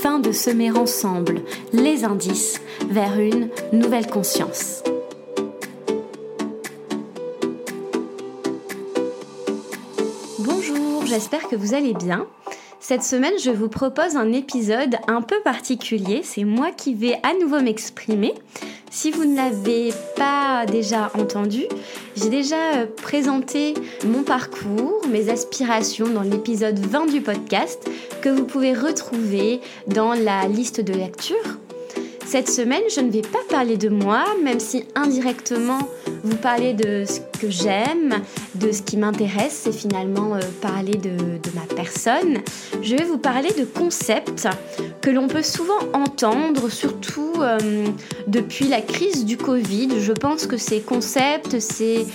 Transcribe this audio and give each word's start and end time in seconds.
de 0.00 0.32
semer 0.32 0.70
ensemble 0.70 1.42
les 1.74 2.04
indices 2.04 2.58
vers 2.88 3.20
une 3.20 3.50
nouvelle 3.70 4.06
conscience. 4.06 4.82
Bonjour, 10.38 11.04
j'espère 11.04 11.46
que 11.48 11.56
vous 11.56 11.74
allez 11.74 11.92
bien. 11.92 12.26
Cette 12.80 13.02
semaine, 13.02 13.34
je 13.44 13.50
vous 13.50 13.68
propose 13.68 14.16
un 14.16 14.32
épisode 14.32 14.96
un 15.06 15.20
peu 15.20 15.36
particulier. 15.44 16.22
C'est 16.24 16.44
moi 16.44 16.70
qui 16.72 16.94
vais 16.94 17.18
à 17.22 17.34
nouveau 17.38 17.60
m'exprimer. 17.60 18.32
Si 18.92 19.12
vous 19.12 19.24
ne 19.24 19.36
l'avez 19.36 19.92
pas 20.16 20.66
déjà 20.66 21.12
entendu, 21.16 21.62
j'ai 22.16 22.28
déjà 22.28 22.74
euh, 22.74 22.86
présenté 22.86 23.74
mon 24.04 24.24
parcours, 24.24 25.06
mes 25.08 25.28
aspirations 25.28 26.08
dans 26.08 26.22
l'épisode 26.22 26.76
20 26.76 27.06
du 27.06 27.20
podcast 27.20 27.88
que 28.20 28.28
vous 28.28 28.44
pouvez 28.44 28.74
retrouver 28.74 29.60
dans 29.86 30.12
la 30.14 30.48
liste 30.48 30.80
de 30.80 30.92
lecture. 30.92 31.36
Cette 32.26 32.50
semaine, 32.50 32.82
je 32.92 33.00
ne 33.00 33.10
vais 33.10 33.22
pas 33.22 33.38
parler 33.48 33.76
de 33.76 33.88
moi, 33.88 34.24
même 34.42 34.58
si 34.58 34.84
indirectement 34.96 35.78
vous 36.24 36.36
parlez 36.36 36.74
de 36.74 37.04
ce 37.04 37.20
que 37.38 37.48
j'aime, 37.48 38.22
de 38.60 38.72
ce 38.72 38.82
qui 38.82 38.96
m'intéresse, 38.96 39.62
c'est 39.64 39.72
finalement 39.72 40.34
euh, 40.34 40.40
parler 40.60 40.94
de, 40.94 41.10
ma 41.54 41.74
personne. 41.74 42.38
Je 42.82 42.94
vais 42.94 43.04
vous 43.04 43.18
parler 43.18 43.48
de 43.58 43.64
concepts 43.64 44.46
que 45.00 45.10
l'on 45.10 45.28
peut 45.28 45.42
souvent 45.42 45.80
entendre, 45.94 46.68
surtout 46.68 47.32
euh, 47.38 47.58
depuis 48.26 48.68
la 48.68 48.82
crise 48.82 49.24
du 49.24 49.36
Covid. 49.36 50.00
Je 50.00 50.12
pense 50.12 50.46
que 50.46 50.56
ces 50.56 50.80
concepts, 50.80 51.58
ces 51.58 52.06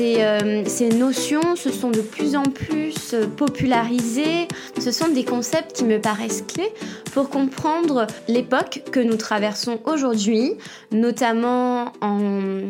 euh, 0.00 0.62
ces, 0.66 0.88
notions 0.88 1.54
se 1.54 1.70
sont 1.70 1.90
de 1.90 2.00
plus 2.00 2.34
en 2.34 2.44
plus 2.44 3.14
popularisées. 3.36 4.48
Ce 4.80 4.90
sont 4.90 5.08
des 5.08 5.24
concepts 5.24 5.72
qui 5.74 5.84
me 5.84 6.00
paraissent 6.00 6.44
clés 6.46 6.72
pour 7.12 7.28
comprendre 7.28 8.06
l'époque 8.28 8.82
que 8.90 9.00
nous 9.00 9.16
traversons 9.16 9.78
aujourd'hui, 9.84 10.52
notamment 10.92 11.92
en 12.00 12.60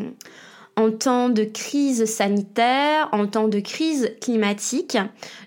en 0.77 0.91
temps 0.91 1.31
de 1.31 1.45
crise 1.45 2.05
sanitaire, 2.05 3.09
en 3.13 3.27
temps 3.27 3.49
de 3.49 3.61
crise 3.61 4.13
climatique. 4.21 4.99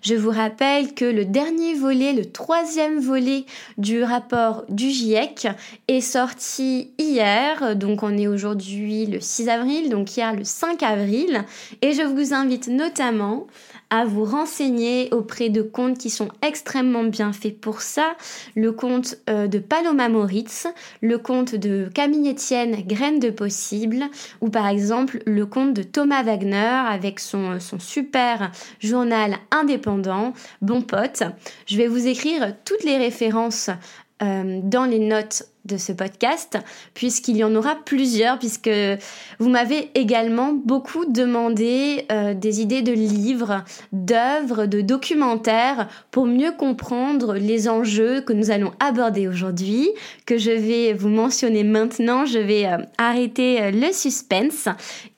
Je 0.01 0.15
vous 0.15 0.31
rappelle 0.31 0.95
que 0.95 1.05
le 1.05 1.23
dernier 1.23 1.75
volet, 1.75 2.13
le 2.13 2.25
troisième 2.25 2.99
volet 2.99 3.45
du 3.77 4.03
rapport 4.03 4.65
du 4.69 4.89
GIEC 4.89 5.47
est 5.87 6.01
sorti 6.01 6.91
hier, 6.97 7.75
donc 7.75 8.01
on 8.01 8.17
est 8.17 8.27
aujourd'hui 8.27 9.05
le 9.05 9.19
6 9.19 9.49
avril, 9.49 9.89
donc 9.89 10.17
hier 10.17 10.33
le 10.35 10.43
5 10.43 10.81
avril, 10.81 11.43
et 11.83 11.93
je 11.93 12.01
vous 12.01 12.33
invite 12.33 12.67
notamment 12.67 13.45
à 13.89 14.05
vous 14.05 14.23
renseigner 14.23 15.09
auprès 15.11 15.49
de 15.49 15.61
comptes 15.61 15.97
qui 15.97 16.09
sont 16.09 16.29
extrêmement 16.41 17.03
bien 17.03 17.33
faits 17.33 17.59
pour 17.59 17.81
ça. 17.81 18.15
Le 18.55 18.71
compte 18.71 19.15
euh, 19.29 19.47
de 19.47 19.57
Paloma 19.57 20.09
Moritz, 20.09 20.67
le 21.01 21.17
compte 21.17 21.55
de 21.55 21.89
Camille 21.93 22.29
Etienne, 22.29 22.83
Graines 22.85 23.19
de 23.19 23.31
Possible, 23.31 24.05
ou 24.41 24.49
par 24.49 24.67
exemple 24.67 25.18
le 25.25 25.45
compte 25.45 25.73
de 25.73 25.83
Thomas 25.83 26.23
Wagner 26.23 26.55
avec 26.55 27.19
son, 27.19 27.59
son 27.59 27.79
super 27.79 28.51
journal 28.79 29.35
indépendant, 29.51 30.33
Bon 30.61 30.81
Pote. 30.81 31.23
Je 31.65 31.77
vais 31.77 31.87
vous 31.87 32.07
écrire 32.07 32.55
toutes 32.65 32.83
les 32.83 32.97
références 32.97 33.69
euh, 34.21 34.59
dans 34.63 34.85
les 34.85 34.99
notes 34.99 35.43
de 35.65 35.77
ce 35.77 35.91
podcast, 35.91 36.57
puisqu'il 36.93 37.37
y 37.37 37.43
en 37.43 37.55
aura 37.55 37.75
plusieurs, 37.75 38.39
puisque 38.39 38.69
vous 39.39 39.49
m'avez 39.49 39.91
également 39.95 40.53
beaucoup 40.53 41.05
demandé 41.05 42.05
euh, 42.11 42.33
des 42.33 42.61
idées 42.61 42.81
de 42.81 42.93
livres, 42.93 43.63
d'œuvres, 43.91 44.65
de 44.65 44.81
documentaires 44.81 45.87
pour 46.11 46.25
mieux 46.25 46.51
comprendre 46.51 47.35
les 47.35 47.67
enjeux 47.67 48.21
que 48.21 48.33
nous 48.33 48.51
allons 48.51 48.71
aborder 48.79 49.27
aujourd'hui, 49.27 49.89
que 50.25 50.37
je 50.37 50.51
vais 50.51 50.93
vous 50.93 51.09
mentionner 51.09 51.63
maintenant. 51.63 52.25
Je 52.25 52.39
vais 52.39 52.65
euh, 52.65 52.77
arrêter 52.97 53.61
euh, 53.61 53.71
le 53.71 53.91
suspense 53.91 54.67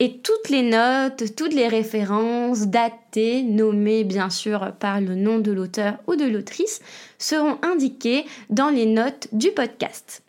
et 0.00 0.18
toutes 0.18 0.48
les 0.50 0.62
notes, 0.62 1.34
toutes 1.36 1.54
les 1.54 1.68
références 1.68 2.66
datées, 2.66 3.42
nommées 3.42 4.04
bien 4.04 4.30
sûr 4.30 4.72
par 4.80 5.00
le 5.00 5.14
nom 5.14 5.38
de 5.38 5.52
l'auteur 5.52 5.98
ou 6.06 6.16
de 6.16 6.24
l'autrice, 6.24 6.80
seront 7.18 7.58
indiquées 7.62 8.24
dans 8.50 8.70
les 8.70 8.86
notes 8.86 9.28
du 9.32 9.50
podcast. 9.50 10.22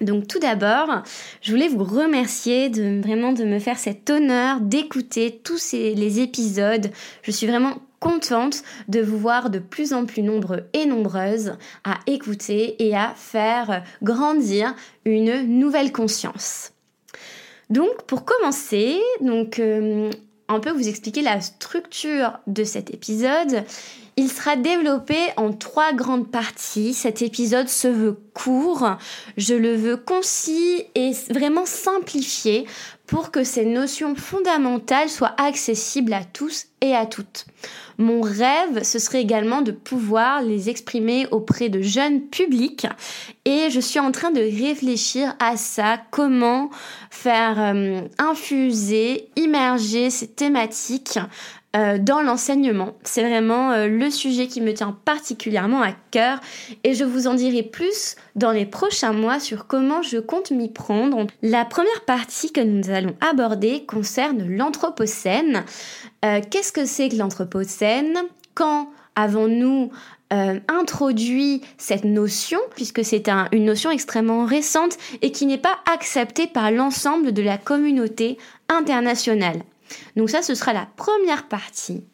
Donc 0.00 0.26
tout 0.26 0.40
d'abord, 0.40 1.02
je 1.40 1.52
voulais 1.52 1.68
vous 1.68 1.84
remercier 1.84 2.68
de 2.68 3.00
vraiment 3.00 3.32
de 3.32 3.44
me 3.44 3.58
faire 3.58 3.78
cet 3.78 4.10
honneur 4.10 4.60
d'écouter 4.60 5.40
tous 5.44 5.72
les 5.72 6.20
épisodes. 6.20 6.90
Je 7.22 7.30
suis 7.30 7.46
vraiment 7.46 7.76
contente 8.00 8.64
de 8.88 9.00
vous 9.00 9.18
voir 9.18 9.50
de 9.50 9.58
plus 9.58 9.94
en 9.94 10.04
plus 10.04 10.22
nombreux 10.22 10.64
et 10.72 10.84
nombreuses 10.84 11.52
à 11.84 12.00
écouter 12.06 12.76
et 12.84 12.94
à 12.94 13.14
faire 13.16 13.82
grandir 14.02 14.74
une 15.04 15.58
nouvelle 15.58 15.92
conscience. 15.92 16.72
Donc 17.70 18.02
pour 18.06 18.24
commencer, 18.24 19.00
donc 19.20 19.58
euh, 19.58 20.10
un 20.48 20.58
vous 20.58 20.88
expliquer 20.88 21.22
la 21.22 21.40
structure 21.40 22.38
de 22.46 22.64
cet 22.64 22.92
épisode. 22.92 23.64
Il 24.16 24.30
sera 24.30 24.54
développé 24.56 25.16
en 25.36 25.52
trois 25.52 25.92
grandes 25.92 26.30
parties. 26.30 26.94
Cet 26.94 27.20
épisode 27.20 27.68
se 27.68 27.88
veut 27.88 28.16
court, 28.32 28.96
je 29.36 29.54
le 29.54 29.74
veux 29.74 29.96
concis 29.96 30.84
et 30.94 31.12
vraiment 31.30 31.66
simplifié 31.66 32.66
pour 33.06 33.30
que 33.30 33.44
ces 33.44 33.64
notions 33.64 34.14
fondamentales 34.14 35.08
soient 35.08 35.34
accessibles 35.38 36.12
à 36.12 36.24
tous 36.24 36.66
et 36.80 36.94
à 36.94 37.06
toutes. 37.06 37.46
Mon 37.98 38.20
rêve, 38.20 38.82
ce 38.82 38.98
serait 38.98 39.20
également 39.20 39.62
de 39.62 39.72
pouvoir 39.72 40.42
les 40.42 40.68
exprimer 40.68 41.26
auprès 41.30 41.68
de 41.68 41.82
jeunes 41.82 42.22
publics 42.22 42.86
et 43.44 43.68
je 43.70 43.80
suis 43.80 44.00
en 44.00 44.10
train 44.10 44.30
de 44.30 44.40
réfléchir 44.40 45.34
à 45.38 45.56
ça, 45.56 45.98
comment 46.10 46.70
faire 47.10 47.56
euh, 47.58 48.00
infuser, 48.18 49.28
immerger 49.36 50.10
ces 50.10 50.28
thématiques 50.28 51.18
euh, 51.76 51.98
dans 51.98 52.22
l'enseignement. 52.22 52.94
C'est 53.02 53.28
vraiment 53.28 53.72
euh, 53.72 53.88
le 53.88 54.08
sujet 54.08 54.46
qui 54.46 54.60
me 54.60 54.72
tient 54.72 54.96
particulièrement 55.04 55.82
à 55.82 55.90
cœur 56.12 56.38
et 56.84 56.94
je 56.94 57.02
vous 57.02 57.26
en 57.26 57.34
dirai 57.34 57.64
plus 57.64 58.14
dans 58.36 58.52
les 58.52 58.64
prochains 58.64 59.12
mois 59.12 59.40
sur 59.40 59.66
comment 59.66 60.00
je 60.00 60.18
compte 60.18 60.52
m'y 60.52 60.68
prendre. 60.68 61.26
La 61.42 61.64
première 61.64 62.04
partie 62.06 62.52
que 62.52 62.60
nous 62.60 62.90
allons 62.90 63.16
aborder 63.20 63.84
concerne 63.86 64.48
l'Anthropocène. 64.48 65.64
Euh, 66.24 66.40
qu'est-ce 66.48 66.70
que 66.70 66.86
c'est 66.86 67.08
que 67.08 67.16
l'Anthropocène? 67.16 68.18
Quand 68.54 68.90
avons-nous 69.16 69.90
introduit 70.66 71.60
cette 71.78 72.04
notion, 72.04 72.58
puisque 72.74 73.04
c'est 73.04 73.28
une 73.52 73.64
notion 73.64 73.92
extrêmement 73.92 74.46
récente 74.46 74.96
et 75.22 75.30
qui 75.30 75.46
n'est 75.46 75.58
pas 75.58 75.76
acceptée 75.92 76.48
par 76.48 76.72
l'ensemble 76.72 77.30
de 77.30 77.42
la 77.42 77.56
communauté 77.56 78.36
internationale? 78.68 79.62
Donc 80.16 80.30
ça, 80.30 80.42
ce 80.42 80.54
sera 80.54 80.72
la 80.72 80.88
première 80.96 81.48
partie. 81.48 82.04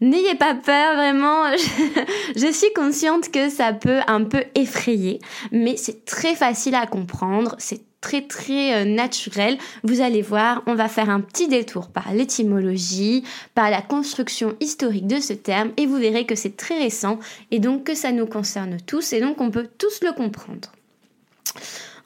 N'ayez 0.00 0.36
pas 0.36 0.54
peur, 0.54 0.94
vraiment. 0.94 1.44
Je, 2.36 2.52
suis 2.52 2.72
consciente 2.72 3.30
que 3.32 3.48
ça 3.48 3.72
peut 3.72 4.00
un 4.06 4.24
peu 4.24 4.44
effrayer, 4.54 5.18
mais 5.50 5.76
c'est 5.76 6.04
très 6.04 6.36
facile 6.36 6.76
à 6.76 6.86
comprendre. 6.86 7.56
C'est 7.58 7.80
très 8.00 8.22
très 8.22 8.74
euh, 8.74 8.84
naturel. 8.84 9.58
Vous 9.82 10.00
allez 10.00 10.22
voir, 10.22 10.62
on 10.66 10.76
va 10.76 10.88
faire 10.88 11.10
un 11.10 11.20
petit 11.20 11.48
détour 11.48 11.88
par 11.88 12.12
l'étymologie, 12.12 13.24
par 13.54 13.70
la 13.70 13.82
construction 13.82 14.54
historique 14.60 15.08
de 15.08 15.18
ce 15.18 15.32
terme, 15.32 15.72
et 15.76 15.86
vous 15.86 15.96
verrez 15.96 16.26
que 16.26 16.36
c'est 16.36 16.56
très 16.56 16.78
récent 16.78 17.18
et 17.50 17.58
donc 17.58 17.84
que 17.84 17.94
ça 17.94 18.12
nous 18.12 18.26
concerne 18.26 18.76
tous, 18.86 19.12
et 19.12 19.20
donc 19.20 19.40
on 19.40 19.50
peut 19.50 19.68
tous 19.78 20.00
le 20.02 20.12
comprendre. 20.12 20.70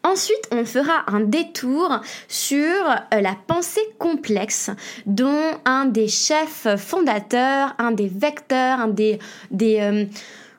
Ensuite, 0.05 0.49
on 0.51 0.65
fera 0.65 1.05
un 1.07 1.21
détour 1.21 2.01
sur 2.27 2.59
euh, 2.59 3.21
la 3.21 3.37
pensée 3.47 3.81
complexe 3.99 4.71
dont 5.07 5.43
un 5.65 5.87
des 5.87 6.09
chefs 6.09 6.67
fondateurs, 6.77 7.75
un 7.79 7.93
des 7.93 8.09
vecteurs, 8.09 8.81
un 8.81 8.89
des, 8.89 9.21
des 9.53 9.79
euh, 9.81 10.05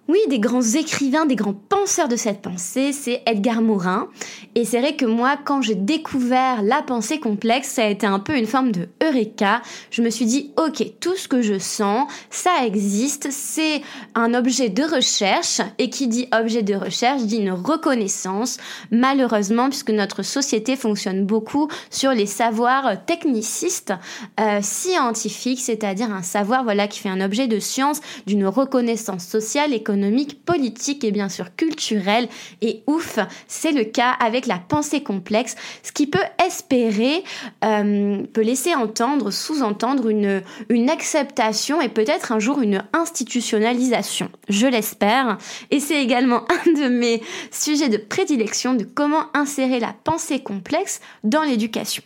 oui, 0.10 0.20
des 0.28 0.40
grands 0.40 0.62
écrivains, 0.62 1.26
des 1.26 1.38
grands 1.38 1.54
penseurs 1.54 2.10
de 2.10 2.18
cette 2.18 2.42
pensée, 2.42 2.92
c'est 2.92 3.22
Edgar 3.26 3.62
Morin. 3.62 4.10
Et 4.54 4.66
c'est 4.66 4.82
vrai 4.82 4.98
que 4.98 5.06
moi, 5.06 5.38
quand 5.46 5.62
j'ai 5.62 5.76
découvert 5.76 6.62
la 6.62 6.82
pensée 6.82 7.22
complexe, 7.22 7.70
ça 7.70 7.86
a 7.86 7.88
été 7.88 8.06
un 8.06 8.20
peu 8.20 8.38
une 8.38 8.46
forme 8.46 8.74
de 8.74 8.90
eureka. 9.02 9.62
Je 9.92 10.02
me 10.02 10.10
suis 10.10 10.26
dit, 10.26 10.52
ok, 10.58 10.84
tout 11.00 11.16
ce 11.16 11.30
que 11.30 11.42
je 11.42 11.58
sens, 11.58 12.12
ça 12.30 12.66
existe, 12.66 13.30
c'est 13.32 13.82
un 14.14 14.34
objet 14.34 14.68
de 14.68 14.84
recherche. 14.84 15.62
Et 15.78 15.90
qui 15.90 16.10
dit 16.10 16.28
objet 16.38 16.64
de 16.64 16.76
recherche 16.76 17.24
dit 17.24 17.38
une 17.38 17.54
reconnaissance. 17.54 18.58
Malheureusement, 18.92 19.70
puisque 19.70 19.92
notre 19.92 20.22
société 20.22 20.76
fonctionne 20.76 21.26
beaucoup 21.26 21.70
sur 21.90 22.12
les 22.12 22.26
savoirs 22.26 23.06
technicistes, 23.06 23.94
euh, 24.42 24.60
scientifiques, 24.62 25.62
c'est-à-dire 25.62 26.12
un 26.12 26.24
savoir 26.24 26.66
voilà 26.66 26.90
qui 26.90 27.00
fait 27.00 27.10
un 27.10 27.22
objet 27.22 27.48
de 27.48 27.60
science, 27.60 28.02
d'une 28.28 28.46
reconnaissance 28.46 29.26
sociale, 29.26 29.74
économique 29.74 29.93
économique, 29.94 30.44
politique 30.44 31.04
et 31.04 31.12
bien 31.12 31.30
sûr 31.30 31.56
culturel. 31.56 32.28
Et 32.62 32.82
ouf, 32.88 33.20
c'est 33.48 33.72
le 33.72 33.84
cas 33.84 34.10
avec 34.10 34.48
la 34.48 34.58
pensée 34.58 35.04
complexe, 35.04 35.56
ce 35.84 35.92
qui 35.92 36.08
peut 36.08 36.24
espérer, 36.44 37.24
euh, 37.64 38.24
peut 38.34 38.42
laisser 38.42 38.74
entendre, 38.74 39.32
sous-entendre 39.32 40.10
une, 40.10 40.42
une 40.70 40.90
acceptation 40.90 41.80
et 41.80 41.90
peut-être 41.90 42.32
un 42.32 42.40
jour 42.40 42.62
une 42.62 42.84
institutionnalisation. 42.94 44.30
Je 44.50 44.66
l'espère. 44.66 45.38
Et 45.70 45.80
c'est 45.80 46.02
également 46.02 46.46
un 46.68 46.72
de 46.72 46.88
mes 46.88 47.22
sujets 47.52 47.90
de 47.90 47.98
prédilection 47.98 48.74
de 48.74 48.84
comment 48.84 49.26
insérer 49.36 49.80
la 49.80 49.94
pensée 50.04 50.40
complexe 50.40 51.02
dans 51.24 51.44
l'éducation. 51.44 52.04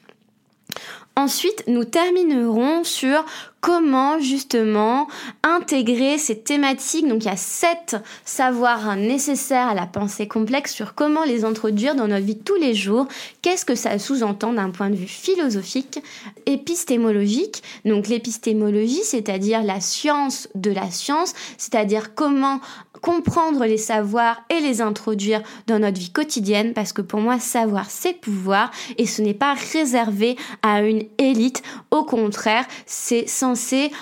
Ensuite, 1.16 1.64
nous 1.66 1.84
terminerons 1.84 2.84
sur 2.84 3.26
comment 3.68 4.18
justement 4.22 5.10
intégrer 5.44 6.18
ces 6.18 6.40
thématiques. 6.40 7.06
Donc 7.06 7.26
il 7.26 7.28
y 7.28 7.32
a 7.32 7.36
sept 7.36 7.98
savoirs 8.24 8.96
nécessaires 8.96 9.68
à 9.68 9.74
la 9.74 9.86
pensée 9.86 10.26
complexe 10.26 10.74
sur 10.74 10.96
comment 10.96 11.26
les 11.26 11.44
introduire 11.44 11.94
dans 11.94 12.08
notre 12.08 12.26
vie 12.26 12.38
tous 12.38 12.56
les 12.56 12.74
jours. 12.74 13.08
Qu'est-ce 13.42 13.66
que 13.66 13.76
ça 13.76 14.00
sous-entend 14.00 14.54
d'un 14.54 14.70
point 14.70 14.90
de 14.90 14.96
vue 14.96 15.06
philosophique, 15.06 16.00
épistémologique? 16.46 17.62
Donc 17.84 18.08
l'épistémologie, 18.08 19.04
c'est-à-dire 19.04 19.62
la 19.62 19.82
science 19.82 20.48
de 20.56 20.72
la 20.72 20.90
science, 20.90 21.34
c'est-à-dire 21.58 22.16
comment 22.16 22.62
comprendre 23.02 23.66
les 23.66 23.78
savoirs 23.78 24.42
et 24.50 24.60
les 24.60 24.82
introduire 24.82 25.42
dans 25.68 25.80
notre 25.80 26.00
vie 26.00 26.12
quotidienne 26.12 26.74
parce 26.74 26.94
que 26.94 27.02
pour 27.02 27.20
moi 27.20 27.40
savoir 27.40 27.90
c'est 27.90 28.14
pouvoir 28.14 28.72
et 28.98 29.06
ce 29.06 29.22
n'est 29.22 29.34
pas 29.34 29.54
réservé 29.54 30.36
à 30.64 30.82
une 30.82 31.04
élite 31.18 31.64
au 31.92 32.04
contraire 32.04 32.66
c'est 32.86 33.28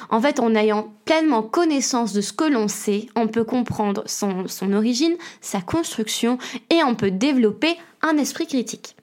en 0.09 0.21
fait 0.21 0.39
en 0.39 0.55
ayant 0.55 0.93
pleinement 1.05 1.43
connaissance 1.43 2.13
de 2.13 2.21
ce 2.21 2.33
que 2.33 2.45
l'on 2.45 2.67
sait 2.67 3.07
on 3.15 3.27
peut 3.27 3.43
comprendre 3.43 4.03
son, 4.05 4.47
son 4.47 4.73
origine 4.73 5.15
sa 5.41 5.61
construction 5.61 6.37
et 6.69 6.83
on 6.83 6.95
peut 6.95 7.11
développer 7.11 7.77
un 8.01 8.17
esprit 8.17 8.47
critique 8.47 8.95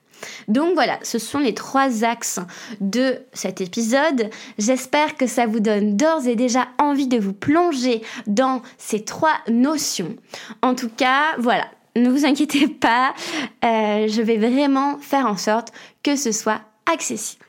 donc 0.47 0.73
voilà, 0.73 0.99
ce 1.03 1.19
sont 1.19 1.39
les 1.39 1.53
trois 1.53 2.03
axes 2.03 2.39
de 2.79 3.19
cet 3.33 3.61
épisode. 3.61 4.29
J'espère 4.57 5.17
que 5.17 5.27
ça 5.27 5.45
vous 5.45 5.59
donne 5.59 5.95
d'ores 5.97 6.27
et 6.27 6.35
déjà 6.35 6.67
envie 6.79 7.07
de 7.07 7.19
vous 7.19 7.33
plonger 7.33 8.01
dans 8.27 8.61
ces 8.77 9.03
trois 9.03 9.35
notions. 9.49 10.15
En 10.61 10.75
tout 10.75 10.89
cas, 10.89 11.35
voilà, 11.39 11.67
ne 11.95 12.09
vous 12.09 12.25
inquiétez 12.25 12.67
pas, 12.67 13.13
euh, 13.63 14.07
je 14.07 14.21
vais 14.21 14.37
vraiment 14.37 14.97
faire 14.99 15.25
en 15.27 15.37
sorte 15.37 15.71
que 16.03 16.15
ce 16.15 16.31
soit 16.31 16.61
accessible. 16.91 17.45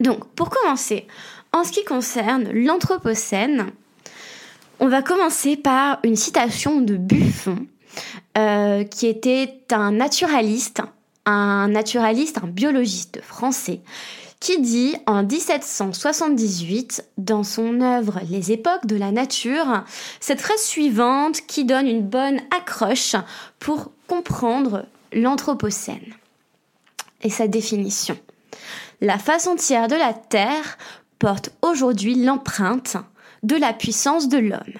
Donc, 0.00 0.26
pour 0.34 0.48
commencer, 0.48 1.06
en 1.52 1.64
ce 1.64 1.72
qui 1.72 1.84
concerne 1.84 2.50
l'Anthropocène, 2.52 3.70
on 4.78 4.88
va 4.88 5.02
commencer 5.02 5.56
par 5.56 5.98
une 6.04 6.16
citation 6.16 6.80
de 6.80 6.96
Buffon, 6.96 7.66
euh, 8.38 8.84
qui 8.84 9.06
était 9.06 9.60
un 9.70 9.92
naturaliste 9.92 10.82
un 11.26 11.68
naturaliste, 11.68 12.38
un 12.42 12.48
biologiste 12.48 13.20
français, 13.22 13.80
qui 14.40 14.60
dit 14.60 14.96
en 15.06 15.22
1778, 15.22 17.04
dans 17.18 17.44
son 17.44 17.80
œuvre 17.82 18.20
Les 18.30 18.52
époques 18.52 18.86
de 18.86 18.96
la 18.96 19.12
nature, 19.12 19.84
cette 20.18 20.40
phrase 20.40 20.62
suivante 20.62 21.42
qui 21.46 21.64
donne 21.64 21.86
une 21.86 22.06
bonne 22.06 22.40
accroche 22.56 23.16
pour 23.58 23.92
comprendre 24.08 24.86
l'Anthropocène 25.12 26.14
et 27.22 27.30
sa 27.30 27.48
définition. 27.48 28.16
La 29.02 29.18
face 29.18 29.46
entière 29.46 29.88
de 29.88 29.96
la 29.96 30.14
Terre 30.14 30.78
porte 31.20 31.50
aujourd'hui 31.62 32.16
l'empreinte 32.16 32.96
de 33.44 33.54
la 33.54 33.72
puissance 33.72 34.28
de 34.28 34.38
l'homme. 34.38 34.74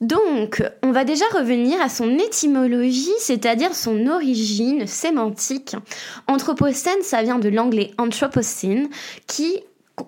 Donc, 0.00 0.62
on 0.84 0.92
va 0.92 1.04
déjà 1.04 1.24
revenir 1.34 1.80
à 1.80 1.88
son 1.88 2.18
étymologie, 2.18 3.10
c'est-à-dire 3.18 3.74
son 3.74 4.06
origine 4.06 4.86
sémantique. 4.86 5.74
Anthropocène, 6.28 7.02
ça 7.02 7.24
vient 7.24 7.40
de 7.40 7.48
l'anglais 7.48 7.90
anthropocene, 7.98 8.88
qui 9.26 9.60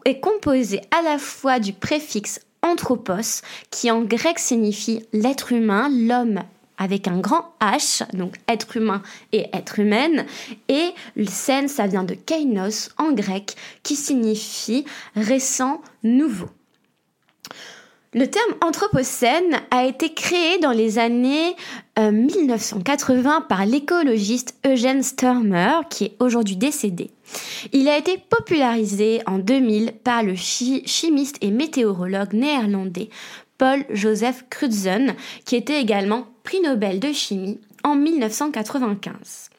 est 0.05 0.21
composé 0.21 0.81
à 0.97 1.03
la 1.03 1.19
fois 1.19 1.59
du 1.59 1.73
préfixe 1.73 2.41
anthropos, 2.63 3.43
qui 3.71 3.91
en 3.91 4.03
grec 4.03 4.39
signifie 4.39 5.05
l'être 5.13 5.51
humain, 5.53 5.89
l'homme 5.91 6.43
avec 6.81 7.07
un 7.07 7.19
grand 7.19 7.55
H, 7.61 8.03
donc 8.17 8.35
être 8.49 8.77
humain 8.77 9.03
et 9.33 9.47
être 9.53 9.79
humaine, 9.79 10.27
et 10.69 10.91
sen, 11.29 11.69
ça 11.69 11.87
vient 11.87 12.03
de 12.03 12.15
kainos 12.15 12.91
en 12.99 13.13
grec, 13.13 13.55
qui 13.85 13.95
signifie 13.95 14.85
récent, 15.15 15.83
nouveau. 16.03 16.49
Le 18.13 18.27
terme 18.27 18.55
anthropocène 18.61 19.61
a 19.71 19.85
été 19.85 20.13
créé 20.13 20.59
dans 20.59 20.73
les 20.73 20.99
années 20.99 21.55
1980 21.97 23.37
euh, 23.37 23.41
par 23.47 23.65
l'écologiste 23.67 24.57
Eugène 24.67 25.05
Sturmer, 25.05 25.83
qui 25.91 26.07
est 26.07 26.17
aujourd'hui 26.19 26.57
décédé. 26.57 27.13
Il 27.73 27.89
a 27.89 27.97
été 27.97 28.19
popularisé 28.19 29.21
en 29.27 29.39
2000 29.39 29.93
par 30.03 30.25
le 30.25 30.35
chimiste 30.35 31.37
et 31.41 31.53
météorologue 31.53 32.33
néerlandais 32.33 33.11
Paul 33.59 33.85
Joseph 33.91 34.45
Crutzen, 34.51 35.15
qui 35.45 35.55
était 35.55 35.81
également 35.81 36.27
prix 36.43 36.61
Nobel 36.61 37.01
de 37.01 37.13
chimie 37.13 37.61
en 37.85 37.95
1995. 37.95 39.51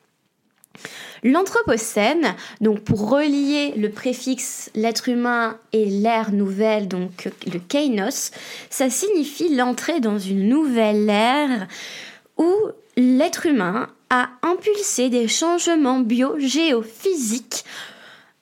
L'Anthropocène, 1.24 2.36
donc 2.62 2.80
pour 2.80 3.10
relier 3.10 3.74
le 3.78 3.92
préfixe 3.92 4.72
l'être 4.74 5.08
humain 5.08 5.58
et 5.72 5.86
l'ère 5.86 6.32
nouvelle, 6.32 6.88
donc 6.88 7.30
le 7.46 7.60
kainos, 7.60 8.32
ça 8.72 8.90
signifie 8.90 9.56
l'entrée 9.56 10.00
dans 10.00 10.18
une 10.18 10.50
nouvelle 10.50 11.08
ère 11.10 11.68
où 12.38 12.52
l'être 12.98 13.46
humain 13.46 13.90
a 14.10 14.30
impulsé 14.42 15.10
des 15.10 15.28
changements 15.28 16.00
bio-géophysiques 16.00 17.66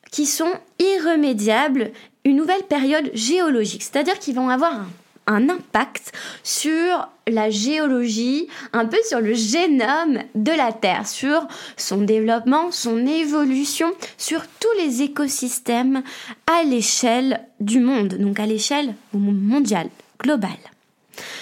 qui 0.10 0.26
sont 0.26 0.54
irrémédiables, 0.80 1.92
une 2.24 2.38
nouvelle 2.38 2.64
période 2.64 3.12
géologique, 3.14 3.84
c'est-à-dire 3.84 4.18
qu'ils 4.20 4.36
vont 4.36 4.50
avoir 4.50 4.74
un 4.74 4.88
impact 5.36 6.12
sur 6.44 7.10
la 7.28 7.50
géologie, 7.50 8.48
un 8.74 8.86
peu 8.86 8.98
sur 9.08 9.20
le 9.20 9.34
génome 9.34 10.20
de 10.36 10.52
la 10.52 10.74
Terre, 10.74 11.08
sur 11.08 11.48
son 11.78 12.02
développement, 12.02 12.72
son 12.72 13.06
évolution, 13.06 13.94
sur 14.18 14.42
tous 14.60 14.74
les 14.80 15.02
écosystèmes 15.02 16.04
à 16.48 16.64
l'échelle 16.64 17.42
du 17.60 17.80
monde, 17.80 18.16
donc 18.16 18.40
à 18.40 18.46
l'échelle 18.46 18.96
mondiale, 19.14 19.90
globale. 20.20 20.52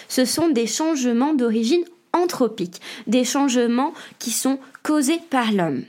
Ce 0.08 0.26
sont 0.26 0.50
des 0.50 0.68
changements 0.68 1.34
d'origine 1.34 1.84
anthropique, 2.14 2.82
des 3.06 3.24
changements 3.24 3.94
qui 4.20 4.32
sont 4.32 4.60
causés 4.84 5.22
par 5.30 5.52
l'homme. 5.52 5.84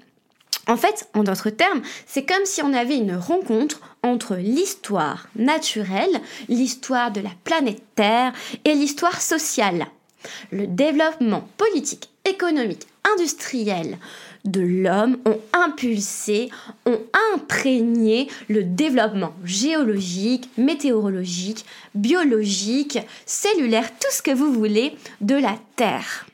En 0.67 0.77
fait, 0.77 1.09
en 1.15 1.23
d'autres 1.23 1.51
termes, 1.51 1.81
c'est 2.07 2.27
comme 2.27 2.45
si 2.45 2.63
on 2.63 2.75
avait 2.75 2.97
une 2.97 3.17
rencontre 3.17 3.81
entre 4.03 4.37
l'histoire 4.37 5.29
naturelle, 5.37 6.21
l'histoire 6.49 7.11
de 7.11 7.21
la 7.21 7.33
planète 7.45 7.83
Terre 7.95 8.33
et 8.65 8.75
l'histoire 8.75 9.21
sociale. 9.21 9.87
Le 10.51 10.67
développement 10.67 11.49
politique, 11.57 12.11
économique, 12.25 12.87
industriel 13.15 13.99
de 14.45 14.61
l'homme 14.61 15.19
ont 15.25 15.41
impulsé, 15.53 16.51
ont 16.87 17.01
imprégné 17.35 18.29
le 18.49 18.65
développement 18.65 19.35
géologique, 19.45 20.49
météorologique, 20.57 21.65
biologique, 21.95 22.99
cellulaire, 23.27 23.91
tout 23.99 24.11
ce 24.11 24.23
que 24.23 24.31
vous 24.31 24.53
voulez 24.53 24.97
de 25.21 25.35
la 25.35 25.57
Terre. 25.77 26.27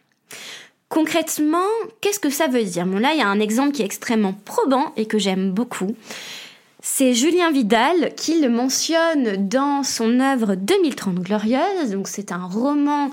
Concrètement, 0.88 1.66
qu'est-ce 2.00 2.20
que 2.20 2.30
ça 2.30 2.46
veut 2.46 2.62
dire? 2.62 2.86
Bon 2.86 2.98
là, 2.98 3.12
il 3.14 3.18
y 3.18 3.22
a 3.22 3.28
un 3.28 3.40
exemple 3.40 3.72
qui 3.72 3.82
est 3.82 3.86
extrêmement 3.86 4.34
probant 4.44 4.92
et 4.96 5.06
que 5.06 5.18
j'aime 5.18 5.50
beaucoup. 5.50 5.96
C'est 6.86 7.14
Julien 7.14 7.50
Vidal 7.50 8.14
qui 8.14 8.42
le 8.42 8.50
mentionne 8.50 9.48
dans 9.48 9.82
son 9.82 10.20
œuvre 10.20 10.54
2030 10.54 11.14
glorieuse. 11.14 11.90
Donc 11.90 12.08
c'est 12.08 12.30
un 12.30 12.44
roman 12.44 13.10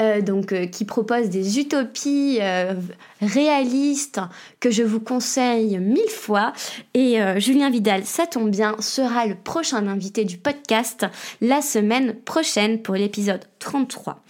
euh, 0.00 0.20
donc, 0.20 0.52
euh, 0.52 0.66
qui 0.66 0.84
propose 0.84 1.28
des 1.28 1.58
utopies 1.58 2.38
euh, 2.40 2.74
réalistes 3.20 4.20
que 4.60 4.70
je 4.70 4.84
vous 4.84 5.00
conseille 5.00 5.76
mille 5.78 6.08
fois. 6.08 6.52
Et 6.94 7.18
Julien 7.38 7.70
Vidal, 7.70 8.04
ça 8.04 8.26
tombe 8.26 8.50
bien, 8.50 8.76
sera 8.80 9.26
le 9.26 9.34
prochain 9.34 9.86
invité 9.88 10.24
du 10.24 10.38
podcast 10.38 11.06
la 11.40 11.62
semaine 11.62 12.14
prochaine 12.14 12.80
pour 12.82 12.94
l'épisode 12.94 13.40
33. 13.58 14.22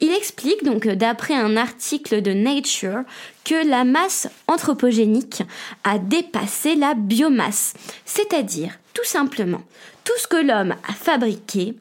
Il 0.00 0.12
explique 0.12 0.62
donc 0.64 0.86
d'après 0.86 1.34
un 1.34 1.56
article 1.56 2.20
de 2.20 2.32
Nature 2.32 3.00
que 3.44 3.66
la 3.66 3.84
masse 3.84 4.28
anthropogénique 4.46 5.42
a 5.84 5.98
dépassé 5.98 6.74
la 6.74 6.94
biomasse, 6.94 7.74
c'est-à-dire 8.04 8.78
tout 8.92 9.04
simplement 9.04 9.62
tout 10.04 10.12
ce 10.18 10.26
que 10.26 10.36
l'homme 10.36 10.74
a 10.86 10.92
fabriqué 10.92 11.74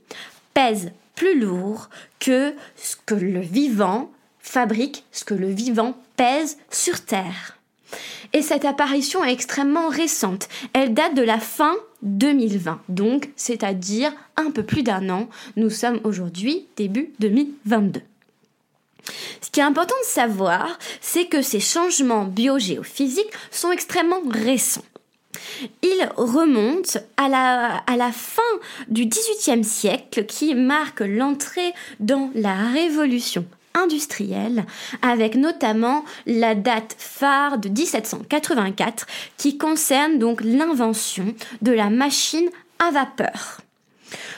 pèse 0.53 0.91
plus 1.15 1.39
lourd 1.39 1.89
que 2.19 2.53
ce 2.75 2.95
que 3.05 3.15
le 3.15 3.39
vivant 3.39 4.11
fabrique, 4.39 5.05
ce 5.11 5.23
que 5.23 5.33
le 5.33 5.49
vivant 5.49 5.97
pèse 6.15 6.57
sur 6.69 7.01
Terre. 7.01 7.57
Et 8.33 8.41
cette 8.41 8.65
apparition 8.65 9.23
est 9.23 9.31
extrêmement 9.31 9.89
récente. 9.89 10.49
Elle 10.73 10.93
date 10.93 11.15
de 11.15 11.21
la 11.21 11.39
fin 11.39 11.75
2020, 12.01 12.81
donc 12.89 13.29
c'est-à-dire 13.35 14.11
un 14.37 14.51
peu 14.51 14.63
plus 14.63 14.83
d'un 14.83 15.09
an. 15.09 15.29
Nous 15.55 15.69
sommes 15.69 15.99
aujourd'hui 16.03 16.67
début 16.75 17.11
2022. 17.19 18.01
Ce 19.41 19.51
qui 19.51 19.59
est 19.59 19.63
important 19.63 19.95
de 20.01 20.07
savoir, 20.07 20.79
c'est 21.01 21.25
que 21.25 21.41
ces 21.41 21.59
changements 21.59 22.25
biogéophysiques 22.25 23.31
sont 23.51 23.71
extrêmement 23.71 24.21
récents. 24.29 24.85
À 27.17 27.29
la, 27.29 27.77
à 27.87 27.95
la 27.95 28.11
fin 28.11 28.41
du 28.87 29.05
XVIIIe 29.05 29.63
siècle 29.63 30.25
qui 30.25 30.55
marque 30.55 30.99
l'entrée 30.99 31.73
dans 31.99 32.29
la 32.35 32.53
révolution 32.69 33.45
industrielle, 33.73 34.65
avec 35.01 35.35
notamment 35.35 36.03
la 36.25 36.55
date 36.55 36.95
phare 36.97 37.57
de 37.57 37.69
1784 37.69 39.07
qui 39.37 39.57
concerne 39.57 40.19
donc 40.19 40.41
l'invention 40.41 41.33
de 41.61 41.71
la 41.71 41.89
machine 41.89 42.49
à 42.79 42.91
vapeur. 42.91 43.61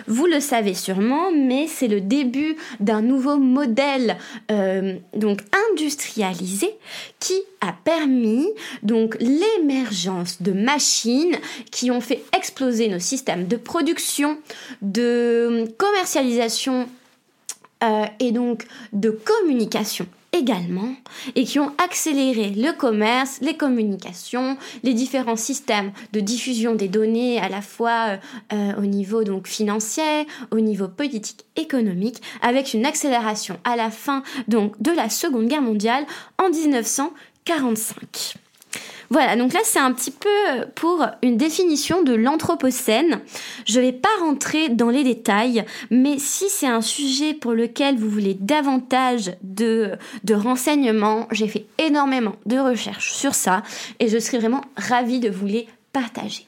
Vous 0.08 0.26
le 0.26 0.40
savez 0.40 0.74
sûrement, 0.74 1.32
mais 1.32 1.68
c'est 1.68 1.88
le 1.88 2.02
début 2.02 2.56
d'un 2.80 3.02
nouveau 3.02 3.38
modèle 3.38 4.18
euh, 4.52 4.96
donc 5.16 5.42
industrialisé 5.72 6.70
qui 7.20 7.42
a 7.62 7.74
permis 7.84 8.48
donc 8.84 9.18
l'émergence 9.20 10.42
de 10.42 10.52
machines 10.52 11.38
qui 11.72 11.92
ont 11.92 12.02
fait 12.02 12.24
exploser 12.38 12.88
nos 12.88 13.00
systèmes 13.00 13.48
de 13.48 13.56
production, 13.58 14.38
de 14.82 15.66
commercialisation 15.78 16.88
euh, 17.84 18.06
et 18.20 18.32
donc 18.32 18.66
de 18.94 19.10
communication 19.10 20.08
également 20.36 20.94
et 21.36 21.44
qui 21.44 21.60
ont 21.60 21.72
accéléré 21.84 22.50
le 22.50 22.72
commerce, 22.74 23.40
les 23.42 23.56
communications, 23.58 24.58
les 24.84 24.94
différents 24.94 25.36
systèmes 25.36 25.92
de 26.14 26.20
diffusion 26.20 26.76
des 26.76 26.88
données 26.88 27.40
à 27.40 27.50
la 27.50 27.62
fois 27.62 28.10
euh, 28.10 28.18
euh, 28.54 28.74
au 28.78 28.86
niveau 28.86 29.24
financier, 29.44 30.28
au 30.52 30.60
niveau 30.60 30.88
politique, 30.88 31.46
économique, 31.56 32.22
avec 32.42 32.74
une 32.74 32.86
accélération 32.86 33.58
à 33.64 33.76
la 33.76 33.90
fin 33.90 34.24
de 34.48 34.92
la 34.96 35.10
Seconde 35.10 35.48
Guerre 35.48 35.62
mondiale 35.62 36.06
en 36.38 36.50
1945. 36.50 38.45
Voilà, 39.10 39.36
donc 39.36 39.54
là 39.54 39.60
c'est 39.64 39.80
un 39.80 39.92
petit 39.94 40.12
peu 40.12 40.66
pour 40.74 41.06
une 41.22 41.38
définition 41.38 42.04
de 42.04 42.14
l'Anthropocène. 42.14 43.22
Je 43.66 43.80
ne 43.80 43.86
vais 43.86 43.92
pas 43.92 44.10
rentrer 44.20 44.70
dans 44.70 44.90
les 44.90 45.04
détails, 45.04 45.64
mais 45.92 46.18
si 46.18 46.50
c'est 46.50 46.68
un 46.68 46.82
sujet 46.82 47.34
pour 47.34 47.54
lequel 47.54 47.98
vous 47.98 48.10
voulez 48.10 48.34
davantage 48.34 49.32
de, 49.42 49.98
renseignements, 50.32 51.28
j'ai 51.32 51.48
fait 51.48 51.66
énormément 51.78 52.36
de 52.46 52.58
recherches 52.58 53.14
sur 53.14 53.36
ça 53.36 53.64
et 54.00 54.08
je 54.08 54.20
serai 54.20 54.40
vraiment 54.40 54.62
ravie 54.78 55.20
de 55.20 55.30
vous 55.30 55.46
les 55.46 55.68
partager. 55.94 56.48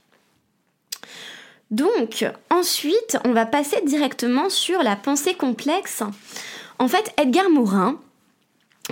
Donc, 1.69 2.25
ensuite, 2.49 3.17
on 3.25 3.33
va 3.33 3.45
passer 3.45 3.77
directement 3.85 4.49
sur 4.49 4.83
la 4.83 4.95
pensée 4.95 5.33
complexe. 5.33 6.01
En 6.79 6.87
fait, 6.87 7.13
Edgar 7.17 7.49
Morin, 7.49 7.99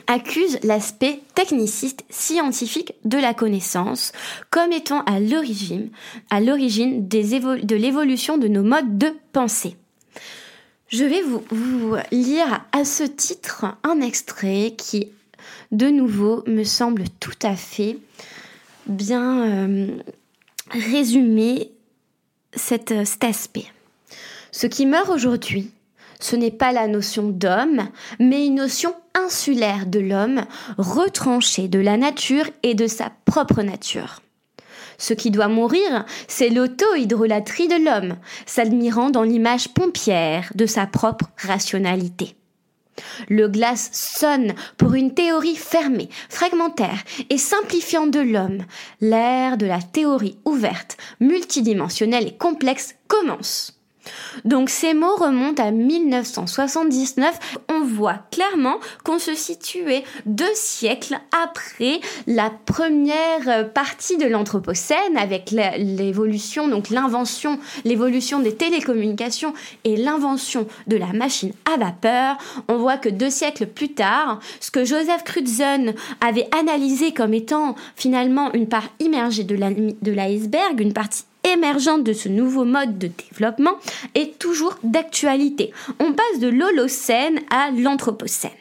accuse 0.07 0.59
l'aspect 0.63 1.21
techniciste 1.33 2.03
scientifique 2.09 2.93
de 3.05 3.17
la 3.17 3.33
connaissance 3.33 4.11
comme 4.49 4.71
étant 4.71 5.01
à 5.03 5.19
l'origine, 5.19 5.89
de 6.31 7.75
l'évolution 7.75 8.37
de 8.37 8.47
nos 8.47 8.63
modes 8.63 8.97
de 8.97 9.13
pensée. 9.31 9.75
Je 10.87 11.03
vais 11.03 11.21
vous, 11.21 11.95
lire 12.11 12.65
à 12.71 12.85
ce 12.85 13.03
titre 13.03 13.65
un 13.83 14.01
extrait 14.01 14.75
qui, 14.77 15.09
de 15.71 15.87
nouveau, 15.87 16.43
me 16.47 16.63
semble 16.63 17.05
tout 17.19 17.37
à 17.41 17.55
fait 17.55 17.97
bien 18.85 19.45
euh, 19.45 19.97
résumer 20.69 21.71
cet 22.53 22.93
aspect. 23.21 23.65
Ce 24.51 24.67
qui 24.67 24.85
meurt 24.85 25.09
aujourd'hui, 25.09 25.71
ce 26.19 26.36
n'est 26.36 26.51
pas 26.51 26.72
la 26.72 26.88
notion 26.88 27.29
d'homme, 27.29 27.89
mais 28.19 28.45
une 28.45 28.55
notion 28.55 28.93
insulaire 29.13 29.86
de 29.86 30.00
l'homme, 30.00 30.41
retranché 30.77 31.67
de 31.67 31.79
la 31.79 31.98
nature 31.98 32.50
et 32.63 32.75
de 32.75 32.88
sa 32.88 33.12
propre 33.25 33.62
nature. 33.62 34.22
Ce 34.98 35.13
qui 35.13 35.31
doit 35.31 35.48
mourir, 35.48 36.05
c'est 36.27 36.50
l'auto-hydrolatrie 36.50 37.67
de 37.67 37.84
l'homme, 37.84 38.17
s'admirant 38.45 39.10
dans 39.10 39.24
l'image 39.24 39.69
pompière 39.69 40.51
de 40.55 40.65
sa 40.65 40.86
propre 40.86 41.25
rationalité. 41.38 42.36
Le 43.27 43.50
glace 43.50 43.89
sonne 43.91 44.53
pour 44.77 44.93
une 44.93 45.13
théorie 45.13 45.57
fermée, 45.57 46.10
fragmentaire 46.29 47.03
et 47.29 47.38
simplifiante 47.38 48.12
de 48.12 48.22
l'homme. 48.22 48.63
L'ère 49.01 49.57
de 49.57 49.65
la 49.65 49.81
théorie 49.81 50.38
ouverte, 50.45 50.95
multidimensionnelle 51.19 52.27
et 52.27 52.38
complexe 52.38 52.95
commence. 53.07 53.81
Donc 54.43 54.69
ces 54.69 54.93
mots 54.93 55.15
remontent 55.15 55.63
à 55.63 55.71
1979. 55.71 57.57
On 57.69 57.83
voit 57.83 58.19
clairement 58.31 58.77
qu'on 59.03 59.19
se 59.19 59.35
situait 59.35 60.03
deux 60.25 60.45
siècles 60.53 61.19
après 61.45 62.00
la 62.27 62.51
première 62.65 63.71
partie 63.74 64.17
de 64.17 64.25
l'Anthropocène 64.25 65.17
avec 65.17 65.51
l'évolution, 65.51 66.67
donc 66.67 66.89
l'invention, 66.89 67.59
l'évolution 67.83 68.39
des 68.39 68.55
télécommunications 68.55 69.53
et 69.83 69.97
l'invention 69.97 70.67
de 70.88 70.97
la 70.97 71.13
machine 71.13 71.53
à 71.71 71.77
vapeur. 71.77 72.38
On 72.67 72.77
voit 72.77 72.97
que 72.97 73.09
deux 73.09 73.29
siècles 73.29 73.67
plus 73.67 73.93
tard, 73.93 74.39
ce 74.59 74.71
que 74.71 74.85
Joseph 74.85 75.24
Crutzen 75.24 75.93
avait 76.21 76.47
analysé 76.57 77.13
comme 77.13 77.33
étant 77.33 77.75
finalement 77.95 78.51
une 78.53 78.67
part 78.67 78.89
immergée 79.00 79.43
de 79.43 80.12
l'iceberg, 80.12 80.79
une 80.79 80.93
partie 80.93 81.24
émergente 81.53 82.03
de 82.03 82.13
ce 82.13 82.29
nouveau 82.29 82.65
mode 82.65 82.97
de 82.97 83.07
développement 83.29 83.77
est 84.13 84.37
toujours 84.39 84.77
d'actualité. 84.83 85.71
On 85.99 86.13
passe 86.13 86.39
de 86.39 86.47
l'Holocène 86.47 87.39
à 87.49 87.71
l'Anthropocène. 87.71 88.51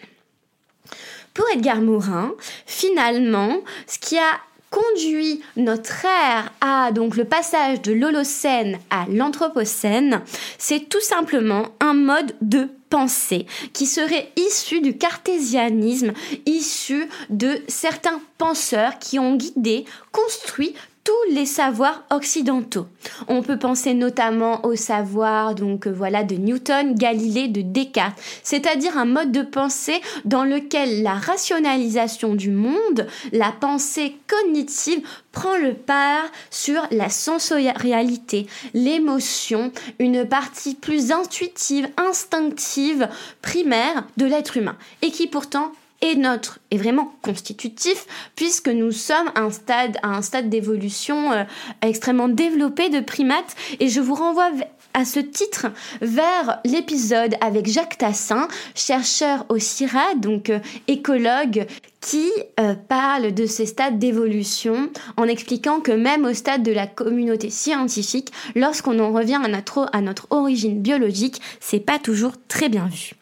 Pour 1.32 1.46
Edgar 1.52 1.80
Morin, 1.80 2.32
finalement, 2.66 3.58
ce 3.86 3.98
qui 3.98 4.16
a 4.18 4.40
conduit 4.70 5.40
notre 5.56 6.04
ère 6.04 6.52
à 6.60 6.90
donc 6.90 7.16
le 7.16 7.24
passage 7.24 7.80
de 7.82 7.92
l'Holocène 7.92 8.78
à 8.90 9.06
l'Anthropocène, 9.08 10.20
c'est 10.58 10.88
tout 10.88 11.00
simplement 11.00 11.68
un 11.80 11.94
mode 11.94 12.34
de 12.40 12.68
pensée 12.90 13.46
qui 13.72 13.86
serait 13.86 14.32
issu 14.36 14.80
du 14.80 14.96
cartésianisme, 14.96 16.12
issu 16.46 17.08
de 17.30 17.62
certains 17.68 18.20
penseurs 18.38 18.98
qui 18.98 19.18
ont 19.18 19.36
guidé, 19.36 19.84
construit 20.12 20.74
tous 21.04 21.34
les 21.34 21.44
savoirs 21.44 22.02
occidentaux. 22.10 22.86
On 23.28 23.42
peut 23.42 23.58
penser 23.58 23.92
notamment 23.92 24.64
au 24.64 24.74
savoir 24.74 25.54
donc 25.54 25.86
euh, 25.86 25.92
voilà 25.92 26.24
de 26.24 26.34
Newton, 26.34 26.94
Galilée, 26.94 27.48
de 27.48 27.60
Descartes, 27.60 28.18
c'est-à-dire 28.42 28.96
un 28.96 29.04
mode 29.04 29.30
de 29.30 29.42
pensée 29.42 30.00
dans 30.24 30.44
lequel 30.44 31.02
la 31.02 31.14
rationalisation 31.14 32.34
du 32.34 32.50
monde, 32.50 33.06
la 33.32 33.52
pensée 33.52 34.16
cognitive 34.26 35.06
prend 35.30 35.56
le 35.58 35.74
part 35.74 36.24
sur 36.50 36.80
la 36.90 37.10
sensorialité, 37.10 38.46
l'émotion, 38.72 39.72
une 39.98 40.26
partie 40.26 40.74
plus 40.74 41.12
intuitive, 41.12 41.88
instinctive, 41.98 43.08
primaire 43.42 44.04
de 44.16 44.24
l'être 44.24 44.56
humain 44.56 44.76
et 45.02 45.10
qui 45.10 45.26
pourtant 45.26 45.72
est 46.04 46.14
notre 46.14 46.60
est 46.70 46.76
vraiment 46.76 47.12
constitutif 47.22 48.06
puisque 48.36 48.68
nous 48.68 48.92
sommes 48.92 49.30
à 49.34 49.40
un 49.40 50.22
stade 50.22 50.48
d'évolution 50.48 51.32
euh, 51.32 51.44
extrêmement 51.82 52.28
développé 52.28 52.90
de 52.90 53.00
primates 53.00 53.56
et 53.80 53.88
je 53.88 54.00
vous 54.00 54.14
renvoie 54.14 54.50
à 54.92 55.04
ce 55.04 55.18
titre 55.18 55.66
vers 56.00 56.60
l'épisode 56.64 57.34
avec 57.40 57.66
Jacques 57.66 57.98
Tassin, 57.98 58.46
chercheur 58.76 59.44
au 59.48 59.58
CIRAD, 59.58 60.20
donc 60.20 60.50
euh, 60.50 60.60
écologue, 60.86 61.66
qui 62.00 62.30
euh, 62.60 62.74
parle 62.74 63.34
de 63.34 63.44
ces 63.46 63.66
stades 63.66 63.98
d'évolution 63.98 64.90
en 65.16 65.24
expliquant 65.24 65.80
que 65.80 65.90
même 65.90 66.24
au 66.24 66.32
stade 66.32 66.62
de 66.62 66.70
la 66.70 66.86
communauté 66.86 67.50
scientifique, 67.50 68.30
lorsqu'on 68.54 69.00
en 69.00 69.12
revient 69.12 69.40
à 69.42 69.48
notre, 69.48 69.88
à 69.92 70.00
notre 70.00 70.28
origine 70.30 70.80
biologique, 70.80 71.40
c'est 71.58 71.80
pas 71.80 71.98
toujours 71.98 72.34
très 72.46 72.68
bien 72.68 72.86
vu. 72.86 73.14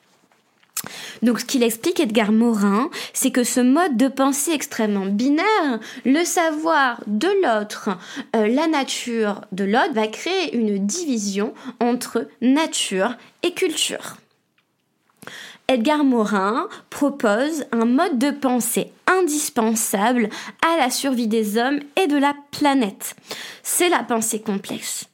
Donc 1.22 1.40
ce 1.40 1.44
qu'il 1.44 1.62
explique 1.62 2.00
Edgar 2.00 2.32
Morin, 2.32 2.90
c'est 3.12 3.30
que 3.30 3.44
ce 3.44 3.60
mode 3.60 3.96
de 3.96 4.08
pensée 4.08 4.52
extrêmement 4.52 5.06
binaire, 5.06 5.78
le 6.04 6.24
savoir 6.24 7.00
de 7.06 7.28
l'autre, 7.42 7.90
euh, 8.34 8.48
la 8.48 8.66
nature 8.66 9.42
de 9.52 9.64
l'autre, 9.64 9.94
va 9.94 10.08
créer 10.08 10.54
une 10.56 10.84
division 10.84 11.54
entre 11.80 12.26
nature 12.40 13.14
et 13.44 13.52
culture. 13.52 14.16
Edgar 15.68 16.04
Morin 16.04 16.68
propose 16.90 17.64
un 17.70 17.84
mode 17.84 18.18
de 18.18 18.30
pensée 18.30 18.92
indispensable 19.06 20.28
à 20.60 20.76
la 20.76 20.90
survie 20.90 21.28
des 21.28 21.56
hommes 21.56 21.80
et 21.96 22.08
de 22.08 22.16
la 22.16 22.34
planète. 22.50 23.14
C'est 23.62 23.88
la 23.88 24.02
pensée 24.02 24.40
complexe. 24.40 25.06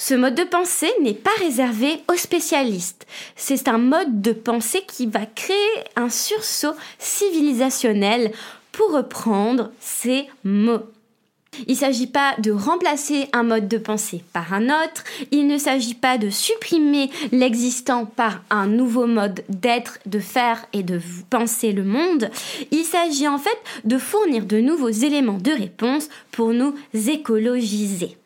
Ce 0.00 0.14
mode 0.14 0.36
de 0.36 0.44
pensée 0.44 0.92
n'est 1.02 1.12
pas 1.12 1.32
réservé 1.40 2.04
aux 2.08 2.16
spécialistes. 2.16 3.04
C'est 3.34 3.66
un 3.66 3.78
mode 3.78 4.22
de 4.22 4.30
pensée 4.30 4.84
qui 4.86 5.06
va 5.06 5.26
créer 5.26 5.56
un 5.96 6.08
sursaut 6.08 6.76
civilisationnel 7.00 8.30
pour 8.70 8.92
reprendre 8.92 9.72
ces 9.80 10.28
mots. 10.44 10.86
Il 11.66 11.72
ne 11.72 11.78
s'agit 11.78 12.06
pas 12.06 12.36
de 12.38 12.52
remplacer 12.52 13.28
un 13.32 13.42
mode 13.42 13.66
de 13.66 13.76
pensée 13.76 14.22
par 14.32 14.52
un 14.52 14.66
autre, 14.66 15.02
il 15.32 15.48
ne 15.48 15.58
s'agit 15.58 15.94
pas 15.94 16.16
de 16.16 16.30
supprimer 16.30 17.10
l'existant 17.32 18.06
par 18.06 18.44
un 18.50 18.68
nouveau 18.68 19.08
mode 19.08 19.42
d'être, 19.48 19.98
de 20.06 20.20
faire 20.20 20.64
et 20.72 20.84
de 20.84 21.00
penser 21.28 21.72
le 21.72 21.82
monde, 21.82 22.30
il 22.70 22.84
s'agit 22.84 23.26
en 23.26 23.38
fait 23.38 23.58
de 23.82 23.98
fournir 23.98 24.44
de 24.44 24.60
nouveaux 24.60 24.90
éléments 24.90 25.38
de 25.38 25.50
réponse 25.50 26.08
pour 26.30 26.50
nous 26.50 26.76
écologiser. 26.94 28.16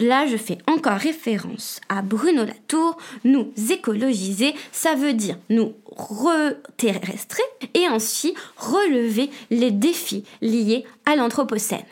Là, 0.00 0.26
je 0.26 0.38
fais 0.38 0.56
encore 0.66 0.96
référence 0.96 1.78
à 1.90 2.00
Bruno 2.00 2.44
Latour. 2.44 2.96
Nous 3.24 3.52
écologiser, 3.70 4.54
ça 4.72 4.94
veut 4.94 5.12
dire 5.12 5.36
nous 5.50 5.74
reterrestrer 5.84 7.42
et 7.74 7.84
ainsi 7.84 8.34
relever 8.56 9.28
les 9.50 9.70
défis 9.70 10.24
liés 10.40 10.86
à 11.04 11.16
l'Anthropocène. 11.16 11.84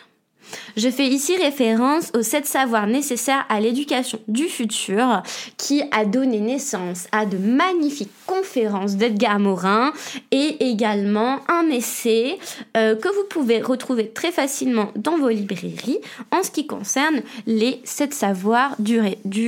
Je 0.76 0.88
fais 0.88 1.06
ici 1.06 1.36
référence 1.36 2.10
aux 2.14 2.22
sept 2.22 2.46
savoirs 2.46 2.86
nécessaires 2.86 3.44
à 3.48 3.60
l'éducation 3.60 4.20
du 4.28 4.44
futur 4.44 5.22
qui 5.56 5.82
a 5.90 6.04
donné 6.04 6.40
naissance 6.40 7.08
à 7.12 7.26
de 7.26 7.38
magnifiques 7.38 8.12
conférences 8.26 8.96
d'Edgar 8.96 9.38
Morin 9.38 9.92
et 10.30 10.56
également 10.70 11.40
un 11.48 11.68
essai 11.70 12.38
euh, 12.76 12.94
que 12.94 13.08
vous 13.08 13.24
pouvez 13.28 13.60
retrouver 13.60 14.08
très 14.08 14.32
facilement 14.32 14.92
dans 14.96 15.16
vos 15.16 15.28
librairies 15.28 15.98
en 16.30 16.42
ce 16.42 16.50
qui 16.50 16.66
concerne 16.66 17.22
les 17.46 17.80
sept 17.84 18.14
savoirs 18.14 18.76
du, 18.78 19.00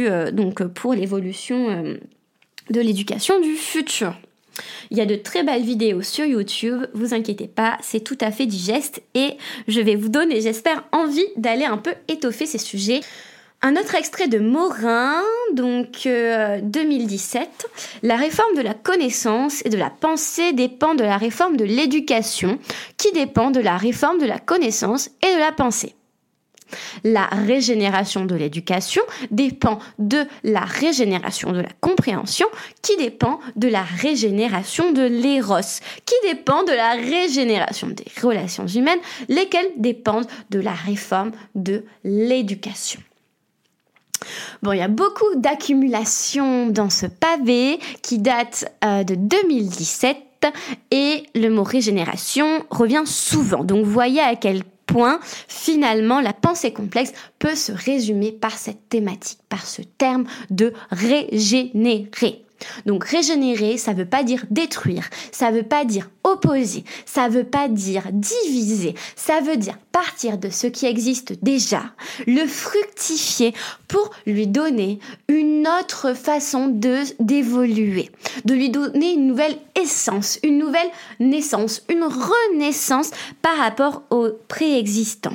euh, 0.09 0.31
donc 0.31 0.63
pour 0.65 0.95
l'évolution 0.95 1.69
euh, 1.71 1.97
de 2.71 2.81
l'éducation 2.81 3.41
du 3.41 3.55
futur. 3.55 4.15
Il 4.91 4.99
y 4.99 5.01
a 5.01 5.07
de 5.07 5.17
très 5.17 5.43
belles 5.43 5.63
vidéos 5.63 6.03
sur 6.03 6.25
YouTube, 6.25 6.87
vous 6.95 7.15
inquiétez 7.15 7.49
pas, 7.49 7.79
c'est 7.81 8.01
tout 8.01 8.19
à 8.21 8.31
fait 8.31 8.47
digeste 8.47 9.03
et 9.15 9.37
je 9.69 9.81
vais 9.81 9.97
vous 9.97 10.09
donner, 10.09 10.41
j'espère, 10.41 10.85
envie 10.93 11.27
d'aller 11.37 11.65
un 11.65 11.79
peu 11.79 11.93
étoffer 12.09 12.47
ces 12.47 12.59
sujets. 12.59 13.01
Un 13.63 13.77
autre 13.77 13.95
extrait 13.95 14.27
de 14.27 14.39
Morin, 14.39 15.21
donc 15.53 16.09
2017. 16.63 17.43
Euh, 17.43 17.69
la 18.03 18.17
réforme 18.17 18.57
de 18.57 18.63
la 18.63 18.73
connaissance 18.73 19.65
et 19.67 19.69
de 19.69 19.77
la 19.77 19.91
pensée 19.91 20.55
dépend 20.55 20.95
de 20.95 21.05
la 21.05 21.19
réforme 21.19 21.59
de 21.59 21.67
l'éducation, 21.67 22.59
qui 22.97 23.13
dépend 23.13 23.51
de 23.51 23.61
la 23.61 23.77
réforme 23.77 24.19
de 24.19 24.25
la 24.25 24.39
connaissance 24.39 25.11
et 25.23 25.35
de 25.35 25.39
la 25.39 25.53
pensée. 25.53 25.95
La 27.05 27.27
régénération 27.27 28.25
de 28.25 28.35
l'éducation 28.35 29.03
dépend 29.31 29.79
de 29.99 30.25
la 30.45 30.61
régénération 30.61 31.53
de 31.53 31.61
la 31.61 31.69
compréhension 31.81 32.47
qui 32.83 32.97
dépend 32.97 33.41
de 33.57 33.69
la 33.69 33.83
régénération 33.83 34.93
de 34.93 35.03
l'éros 35.03 35.51
qui 36.07 36.15
dépend 36.23 36.63
de 36.65 36.73
la 36.73 36.93
régénération 36.93 37.89
des 37.89 38.07
relations 38.23 38.67
humaines 38.67 38.99
lesquelles 39.29 39.71
dépendent 39.77 40.27
de 40.51 40.61
la 40.61 40.73
réforme 40.73 41.33
de 41.55 41.85
l'éducation. 42.05 43.01
Bon, 44.63 44.73
il 44.73 44.79
y 44.79 44.83
a 44.83 44.89
beaucoup 44.89 45.35
d'accumulations 45.37 46.67
dans 46.69 46.91
ce 46.91 47.07
pavé 47.07 47.79
qui 48.03 48.19
date 48.19 48.67
euh, 48.85 49.03
de 49.03 49.15
2017 49.15 50.17
et 50.91 51.25
le 51.35 51.49
mot 51.49 51.63
régénération 51.63 52.65
revient 52.71 53.03
souvent. 53.05 53.65
Donc 53.65 53.85
voyez 53.85 54.21
à 54.21 54.37
quel 54.37 54.63
finalement, 55.49 56.21
la 56.21 56.33
pensée 56.33 56.73
complexe 56.73 57.13
peut 57.39 57.55
se 57.55 57.73
résumer 57.73 58.33
par 58.33 58.59
cette 58.59 58.89
thématique, 58.89 59.41
par 59.49 59.67
ce 59.67 59.83
terme 59.83 60.25
de 60.51 60.73
régénérer. 60.91 62.45
Donc 62.87 63.05
régénérer, 63.05 63.77
ça 63.77 63.93
veut 63.93 64.07
pas 64.07 64.23
dire 64.23 64.45
détruire, 64.51 65.09
ça 65.33 65.51
veut 65.51 65.63
pas 65.63 65.85
dire 65.85 66.11
opposer, 66.25 66.85
ça 67.07 67.29
veut 67.29 67.45
pas 67.45 67.69
dire 67.69 68.05
diviser, 68.13 68.95
ça 69.17 69.41
veut 69.41 69.57
dire 69.57 69.79
partir 69.93 70.39
de 70.39 70.51
ce 70.51 70.67
qui 70.67 70.87
existe 70.87 71.43
déjà, 71.43 71.83
le 72.27 72.47
fructifier 72.47 73.55
pour 73.89 74.11
lui 74.27 74.47
donner 74.47 74.99
une 75.29 75.67
autre 75.81 76.15
façon 76.15 76.69
de 76.69 77.01
d'évoluer, 77.19 78.11
de 78.45 78.55
lui 78.55 78.71
donner 78.71 79.13
une 79.13 79.27
nouvelle 79.27 79.57
essence, 79.81 80.39
une 80.43 80.59
nouvelle 80.59 80.91
naissance, 81.19 81.83
une 81.89 82.05
renaissance 82.05 83.11
par 83.43 83.57
rapport 83.57 84.03
au 84.11 84.29
préexistant. 84.49 85.35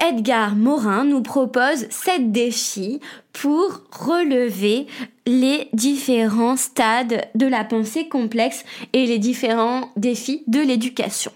Edgar 0.00 0.54
Morin 0.54 1.04
nous 1.04 1.22
propose 1.22 1.88
sept 1.90 2.30
défis 2.30 3.00
pour 3.32 3.80
relever 3.90 4.86
les 5.26 5.68
différents 5.72 6.56
stades 6.56 7.26
de 7.34 7.46
la 7.46 7.64
pensée 7.64 8.08
complexe 8.08 8.64
et 8.92 9.06
les 9.06 9.18
différents 9.18 9.90
défis 9.96 10.44
de 10.46 10.60
l'éducation. 10.60 11.32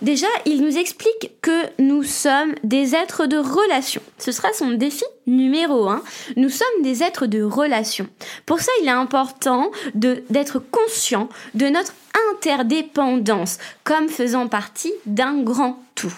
Déjà, 0.00 0.28
il 0.46 0.62
nous 0.62 0.78
explique 0.78 1.32
que 1.42 1.82
nous 1.82 2.04
sommes 2.04 2.54
des 2.62 2.94
êtres 2.94 3.26
de 3.26 3.36
relation. 3.36 4.00
Ce 4.18 4.30
sera 4.30 4.52
son 4.52 4.70
défi 4.72 5.04
numéro 5.26 5.88
un. 5.88 6.02
Nous 6.36 6.50
sommes 6.50 6.82
des 6.82 7.02
êtres 7.02 7.26
de 7.26 7.42
relation. 7.42 8.06
Pour 8.46 8.60
ça, 8.60 8.70
il 8.80 8.86
est 8.86 8.92
important 8.92 9.72
d'être 9.94 10.60
conscient 10.60 11.28
de 11.54 11.66
notre 11.66 11.94
interdépendance 12.32 13.58
comme 13.82 14.08
faisant 14.08 14.46
partie 14.46 14.92
d'un 15.06 15.42
grand 15.42 15.82
tout. 15.96 16.14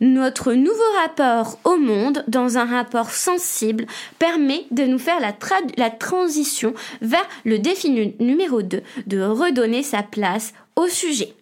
Notre 0.00 0.52
nouveau 0.52 0.82
rapport 1.02 1.58
au 1.64 1.76
monde, 1.76 2.24
dans 2.28 2.58
un 2.58 2.64
rapport 2.64 3.10
sensible, 3.10 3.86
permet 4.18 4.66
de 4.70 4.84
nous 4.84 4.98
faire 4.98 5.20
la, 5.20 5.90
transition 5.90 6.74
vers 7.00 7.26
le 7.44 7.58
défi 7.58 8.14
numéro 8.18 8.62
2, 8.62 8.82
de 9.06 9.20
redonner 9.22 9.82
sa 9.82 10.02
place 10.02 10.54
au 10.76 10.88
sujet. 10.88 11.34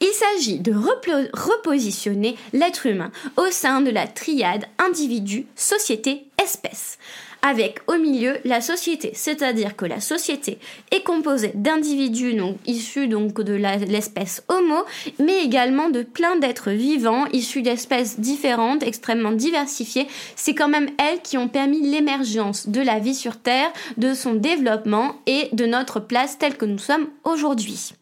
Il 0.00 0.12
s'agit 0.12 0.60
de 0.60 0.72
repositionner 0.72 2.36
l'être 2.54 2.86
humain 2.86 3.10
au 3.36 3.50
sein 3.50 3.82
de 3.82 3.90
la 3.90 4.06
triade 4.06 4.64
individu, 4.78 5.46
société, 5.56 6.24
espèce 6.42 6.98
avec 7.42 7.80
au 7.86 7.96
milieu 7.96 8.38
la 8.44 8.60
société. 8.60 9.12
C'est-à-dire 9.14 9.76
que 9.76 9.84
la 9.84 10.00
société 10.00 10.58
est 10.90 11.02
composée 11.02 11.52
d'individus 11.54 12.34
donc, 12.34 12.56
issus 12.66 13.08
donc 13.08 13.40
de 13.40 13.54
l'espèce 13.54 14.42
Homo, 14.48 14.84
mais 15.18 15.44
également 15.44 15.90
de 15.90 16.02
plein 16.02 16.36
d'êtres 16.36 16.70
vivants 16.70 17.26
issus 17.32 17.62
d'espèces 17.62 18.20
différentes, 18.20 18.82
extrêmement 18.82 19.32
diversifiées. 19.32 20.06
C'est 20.36 20.54
quand 20.54 20.68
même 20.68 20.90
elles 20.98 21.20
qui 21.22 21.38
ont 21.38 21.48
permis 21.48 21.80
l'émergence 21.80 22.68
de 22.68 22.80
la 22.80 22.98
vie 22.98 23.14
sur 23.14 23.38
Terre, 23.38 23.72
de 23.96 24.14
son 24.14 24.34
développement 24.34 25.16
et 25.26 25.48
de 25.52 25.66
notre 25.66 26.00
place 26.00 26.38
telle 26.38 26.56
que 26.56 26.66
nous 26.66 26.78
sommes 26.78 27.08
aujourd'hui. 27.24 27.92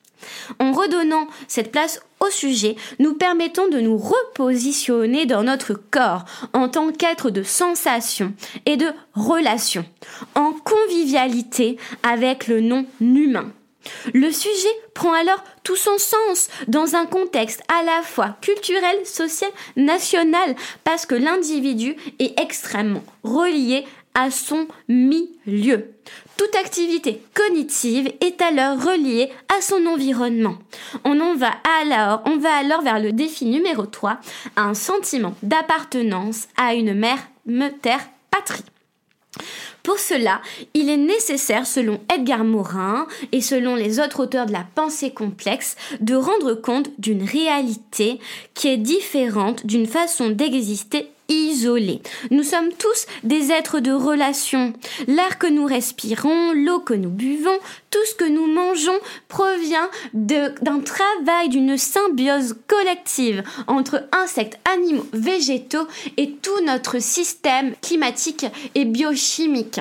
En 0.59 0.73
redonnant 0.73 1.29
cette 1.47 1.73
place 1.73 2.01
au 2.21 2.31
sujet, 2.31 2.77
nous 2.99 3.15
permettons 3.15 3.69
de 3.69 3.81
nous 3.81 3.97
repositionner 3.97 5.27
dans 5.27 5.43
notre 5.43 5.75
corps 5.75 6.25
en 6.53 6.69
tant 6.69 6.91
qu'être 6.91 7.31
de 7.31 7.43
sensation 7.43 8.33
et 8.67 8.77
de 8.77 8.89
relation, 9.15 9.85
en 10.35 10.53
convivialité 10.53 11.77
avec 12.03 12.49
le 12.49 12.61
non 12.61 12.87
humain. 13.01 13.53
Le 14.13 14.31
sujet 14.31 14.69
prend 14.95 15.13
alors 15.13 15.43
tout 15.63 15.77
son 15.77 15.97
sens 15.99 16.49
dans 16.67 16.95
un 16.95 17.07
contexte 17.07 17.63
à 17.69 17.83
la 17.85 18.03
fois 18.03 18.37
culturel, 18.41 18.97
social, 19.05 19.51
national, 19.77 20.57
parce 20.85 21.07
que 21.07 21.15
l'individu 21.15 21.97
est 22.19 22.39
extrêmement 22.39 23.05
relié 23.23 23.87
à 24.15 24.31
son 24.31 24.67
milieu. 24.89 25.93
Toute 26.39 26.55
activité 26.55 27.21
cognitive 27.35 28.13
est 28.21 28.41
alors 28.41 28.81
reliée 28.81 29.29
à 29.49 29.61
son 29.61 29.85
environnement. 29.87 30.57
On 31.05 31.19
en 31.19 31.35
va 31.35 31.51
alors, 31.83 32.23
vers 32.83 33.01
le 33.01 33.11
défi 33.11 33.45
numéro 33.45 33.87
3, 33.87 34.21
un 34.55 34.73
sentiment 34.73 35.35
d'appartenance 35.43 36.47
à 36.57 36.75
une 36.75 36.95
mère, 36.95 37.19
terre, 37.83 38.09
patrie. 38.31 38.63
Pour 39.83 39.99
cela, 39.99 40.41
il 40.75 40.89
est 40.89 40.97
nécessaire, 40.97 41.67
selon 41.67 41.99
Edgar 42.15 42.45
Morin 42.45 43.09
et 43.33 43.41
selon 43.41 43.75
les 43.75 43.99
autres 43.99 44.23
auteurs 44.23 44.47
de 44.47 44.53
la 44.53 44.65
pensée 44.77 45.11
complexe, 45.11 45.75
de 45.99 46.15
rendre 46.15 46.55
compte 46.55 46.89
d'une 46.99 47.25
réalité 47.25 48.21
qui 48.55 48.69
est 48.69 48.77
différente 48.77 49.67
d'une 49.67 49.87
façon 49.87 50.31
d'exister 50.31 51.11
isolée. 51.29 52.01
Nous 52.31 52.43
sommes 52.43 52.73
tous 52.73 53.07
des 53.23 53.53
êtres 53.53 53.81
de 53.81 53.93
relation. 53.93 54.73
L'air 55.07 55.39
que 55.39 55.47
nous 55.47 55.67
respirons, 55.67 56.53
l'eau 56.53 56.81
que 56.81 56.95
nous 56.95 57.11
buvons, 57.11 57.59
tout 57.91 58.05
ce 58.11 58.15
que 58.15 58.29
nous 58.29 58.47
mangeons 58.47 58.99
provient 59.29 59.91
d'un 60.15 60.81
travail, 60.81 61.49
d'une 61.49 61.77
symbiose 61.77 62.57
collective 62.67 63.43
entre 63.67 64.09
insectes, 64.13 64.59
animaux, 64.65 65.07
végétaux 65.13 65.87
et 66.17 66.33
tout 66.33 66.65
notre 66.65 67.01
système 67.01 67.75
climatique 67.83 68.47
et 68.75 68.85
biochimique. 68.85 69.81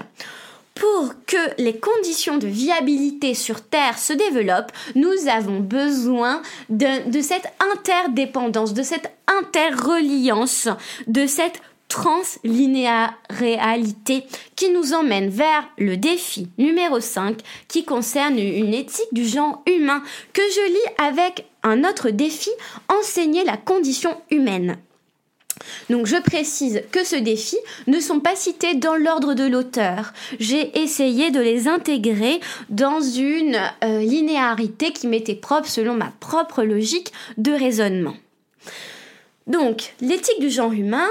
Pour 0.80 1.14
que 1.26 1.62
les 1.62 1.78
conditions 1.78 2.38
de 2.38 2.48
viabilité 2.48 3.34
sur 3.34 3.62
Terre 3.62 3.98
se 3.98 4.14
développent, 4.14 4.72
nous 4.96 5.28
avons 5.28 5.60
besoin 5.60 6.44
de, 6.70 7.20
cette 7.22 7.52
interdépendance, 7.74 8.76
de 8.76 8.84
cette 8.84 9.12
interreliance, 9.28 10.70
de 11.08 11.26
cette 11.26 11.60
translinéarité 11.88 14.26
qui 14.56 14.70
nous 14.70 14.94
emmène 14.94 15.30
vers 15.30 15.68
le 15.78 15.98
défi 15.98 16.50
numéro 16.58 17.00
5 17.00 17.40
qui 17.68 17.86
concerne 17.86 18.38
une 18.38 18.74
éthique 18.74 19.14
du 19.14 19.26
genre 19.26 19.64
humain 19.66 20.04
que 20.34 20.42
je 20.42 20.68
lis 20.70 20.94
avec 21.00 21.48
un 21.64 21.86
autre 21.86 22.12
défi, 22.12 22.52
enseigner 22.90 23.46
la 23.46 23.58
condition 23.58 24.16
humaine. 24.30 24.78
Donc 25.90 26.06
je 26.06 26.18
précise 26.18 26.84
que 26.92 27.04
ce 27.04 27.16
défi 27.16 27.58
ne 27.88 28.00
sont 28.00 28.20
pas 28.20 28.36
cités 28.36 28.76
dans 28.76 28.96
l'ordre 28.96 29.34
de 29.34 29.46
l'auteur. 29.46 30.14
J'ai 30.40 30.78
essayé 30.80 31.32
de 31.32 31.40
les 31.40 31.68
intégrer 31.68 32.40
dans 32.70 33.02
une 33.02 33.58
euh, 33.84 34.00
linéarité 34.02 34.92
qui 34.92 35.08
m'était 35.08 35.36
propre 35.36 35.70
selon 35.70 35.94
ma 35.94 36.12
propre 36.20 36.64
logique 36.64 37.12
de 37.38 37.52
raisonnement. 37.52 38.16
Donc, 39.48 39.94
l'éthique 40.02 40.40
du 40.40 40.50
genre 40.50 40.74
humain, 40.74 41.08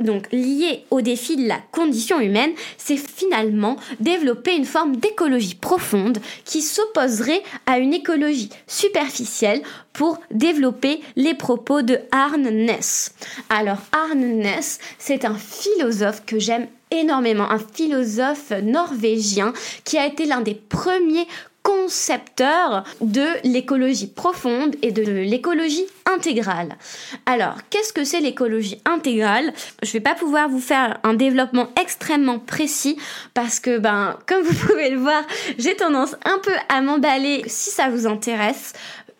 donc 0.00 0.30
liée 0.30 0.84
au 0.90 1.00
défi 1.00 1.36
de 1.36 1.48
la 1.48 1.58
condition 1.72 2.20
humaine, 2.20 2.52
c'est 2.76 2.98
finalement 2.98 3.76
développer 3.98 4.54
une 4.54 4.66
forme 4.66 4.96
d'écologie 4.96 5.54
profonde 5.54 6.18
qui 6.44 6.60
s'opposerait 6.60 7.42
à 7.66 7.78
une 7.78 7.94
écologie 7.94 8.50
superficielle 8.66 9.62
pour 9.94 10.20
développer 10.30 11.00
les 11.16 11.34
propos 11.34 11.82
de 11.82 11.98
Arne 12.12 12.50
Ness. 12.50 13.14
Alors, 13.48 13.78
Arne 13.92 14.38
Ness, 14.38 14.78
c'est 14.98 15.24
un 15.24 15.34
philosophe 15.34 16.24
que 16.26 16.38
j'aime 16.38 16.68
énormément, 16.90 17.50
un 17.50 17.58
philosophe 17.58 18.50
norvégien 18.62 19.52
qui 19.84 19.98
a 19.98 20.06
été 20.06 20.24
l'un 20.24 20.40
des 20.40 20.54
premiers 20.54 21.26
concepteur 21.68 22.84
de 23.02 23.26
l'écologie 23.44 24.06
profonde 24.06 24.74
et 24.80 24.90
de 24.90 25.02
l'écologie 25.02 25.84
intégrale. 26.06 26.78
Alors, 27.26 27.56
qu'est-ce 27.68 27.92
que 27.92 28.04
c'est 28.04 28.20
l'écologie 28.20 28.80
intégrale? 28.86 29.52
Je 29.82 29.92
vais 29.92 30.00
pas 30.00 30.14
pouvoir 30.14 30.48
vous 30.48 30.60
faire 30.60 30.98
un 31.02 31.12
développement 31.12 31.68
extrêmement 31.78 32.38
précis 32.38 32.96
parce 33.34 33.60
que, 33.60 33.76
ben, 33.76 34.18
comme 34.26 34.44
vous 34.44 34.66
pouvez 34.66 34.88
le 34.88 34.98
voir, 34.98 35.22
j'ai 35.58 35.76
tendance 35.76 36.16
un 36.24 36.38
peu 36.38 36.54
à 36.70 36.80
m'emballer. 36.80 37.42
Si 37.48 37.68
ça 37.68 37.90
vous 37.90 38.06
intéresse, 38.06 38.72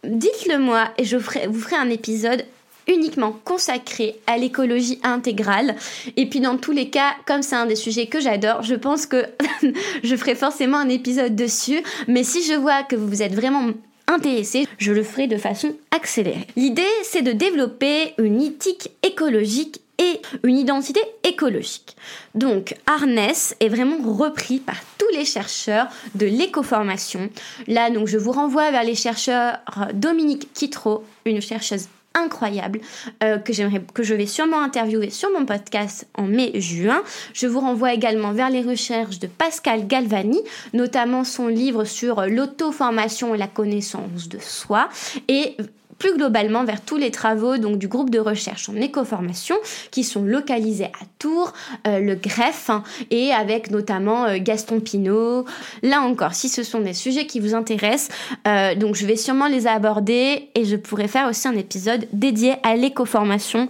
dites-le 0.03 0.59
moi 0.59 0.89
et 0.97 1.05
je 1.05 1.19
vous 1.19 1.61
ferai 1.61 1.77
un 1.77 1.91
épisode 1.91 2.47
uniquement 2.89 3.37
consacré 3.45 4.17
à 4.27 4.37
l'écologie 4.39 4.99
intégrale. 5.03 5.77
Et 6.17 6.27
puis 6.27 6.41
dans 6.41 6.57
tous 6.57 6.73
les 6.73 6.91
cas, 6.91 7.13
comme 7.27 7.43
c'est 7.43 7.57
un 7.57 7.67
des 7.67 7.77
sujets 7.77 8.07
que 8.07 8.21
j'adore, 8.21 8.63
je 8.63 8.75
pense 8.75 9.07
que 9.07 9.27
je 10.03 10.17
ferai 10.17 10.35
forcément 10.35 10.79
un 10.79 10.89
épisode 10.89 11.37
dessus. 11.37 11.83
Mais 12.09 12.25
si 12.25 12.43
je 12.43 12.55
vois 12.55 12.83
que 12.83 12.97
vous 12.97 13.23
êtes 13.23 13.35
vraiment 13.35 13.71
intéressé, 14.07 14.67
je 14.79 14.93
le 14.93 15.03
ferai 15.03 15.27
de 15.27 15.37
façon 15.37 15.75
accélérée. 15.91 16.47
L'idée, 16.57 16.83
c'est 17.03 17.23
de 17.23 17.33
développer 17.33 18.15
une 18.19 18.41
éthique 18.41 18.91
écologique 19.03 19.81
et 19.99 20.21
une 20.45 20.57
identité 20.57 21.01
écologique. 21.25 21.97
Donc, 22.35 22.77
Arnès 22.87 23.57
est 23.61 23.69
vraiment 23.69 23.99
repris 24.01 24.61
par 24.61 24.77
tous 24.97 25.09
les 25.13 25.25
chercheurs 25.25 25.89
de 26.15 26.27
l'écoformation. 26.27 27.29
Là, 27.67 27.91
donc, 27.91 28.07
je 28.07 28.17
vous 28.17 28.33
renvoie 28.33 28.71
vers 28.71 28.85
les 28.85 28.95
chercheurs 28.95 29.59
Dominique 29.95 30.53
Quitro, 30.55 31.05
une 31.25 31.43
chercheuse 31.43 31.89
incroyable 32.25 32.81
euh, 33.23 33.39
que 33.39 33.53
j'aimerais 33.53 33.83
que 33.95 34.03
je 34.03 34.15
vais 34.15 34.27
sûrement 34.27 34.61
interviewer 34.61 35.11
sur 35.11 35.31
mon 35.31 35.47
podcast 35.47 36.07
en 36.15 36.25
mai-juin. 36.25 37.03
Je 37.33 37.47
vous 37.47 37.61
renvoie 37.61 37.93
également 37.93 38.33
vers 38.33 38.51
les 38.51 38.63
recherches 38.63 39.19
de 39.19 39.27
Pascal 39.27 39.87
Galvani, 39.87 40.41
notamment 40.73 41.25
son 41.25 41.49
livre 41.49 41.85
sur 41.85 42.27
l'auto-formation 42.27 43.35
et 43.35 43.39
la 43.39 43.47
connaissance 43.47 44.29
de 44.29 44.39
soi 44.39 44.89
et 45.29 45.57
plus 45.99 46.15
globalement 46.15 46.65
vers 46.65 46.81
tous 46.81 46.97
les 46.97 47.11
travaux 47.11 47.59
donc 47.59 47.79
du 47.79 47.89
groupe 47.89 48.11
de 48.11 48.19
recherche 48.19 48.69
en 48.69 48.77
écoformation 48.77 49.57
qui 49.91 50.05
sont 50.05 50.23
localisés 50.23 50.85
à 50.87 51.05
Tours, 51.19 51.53
euh, 51.87 51.99
le 51.99 52.15
greffe 52.15 52.71
hein, 52.71 52.85
et 53.11 53.33
avec 53.33 53.71
notamment 53.71 54.25
euh, 54.27 54.39
Gaston 54.39 54.81
Pinault. 54.81 55.45
Là 55.83 56.01
encore, 56.01 56.35
si 56.35 56.49
ce 56.49 56.63
sont 56.63 56.81
des 56.81 56.95
sujets 56.95 57.27
qui 57.27 57.41
vous 57.41 57.55
intéressent, 57.55 58.17
euh, 58.47 58.75
donc 58.75 58.95
je 58.95 59.05
vais 59.07 59.17
sûrement 59.17 59.49
les 59.49 59.67
aborder 59.67 60.49
et 60.55 60.65
je 60.65 60.77
pourrais 60.77 61.09
faire 61.09 61.29
aussi 61.29 61.49
un 61.49 61.57
épisode 61.57 62.07
dédié 62.13 62.55
à 62.63 62.77
l'écoformation. 62.77 63.69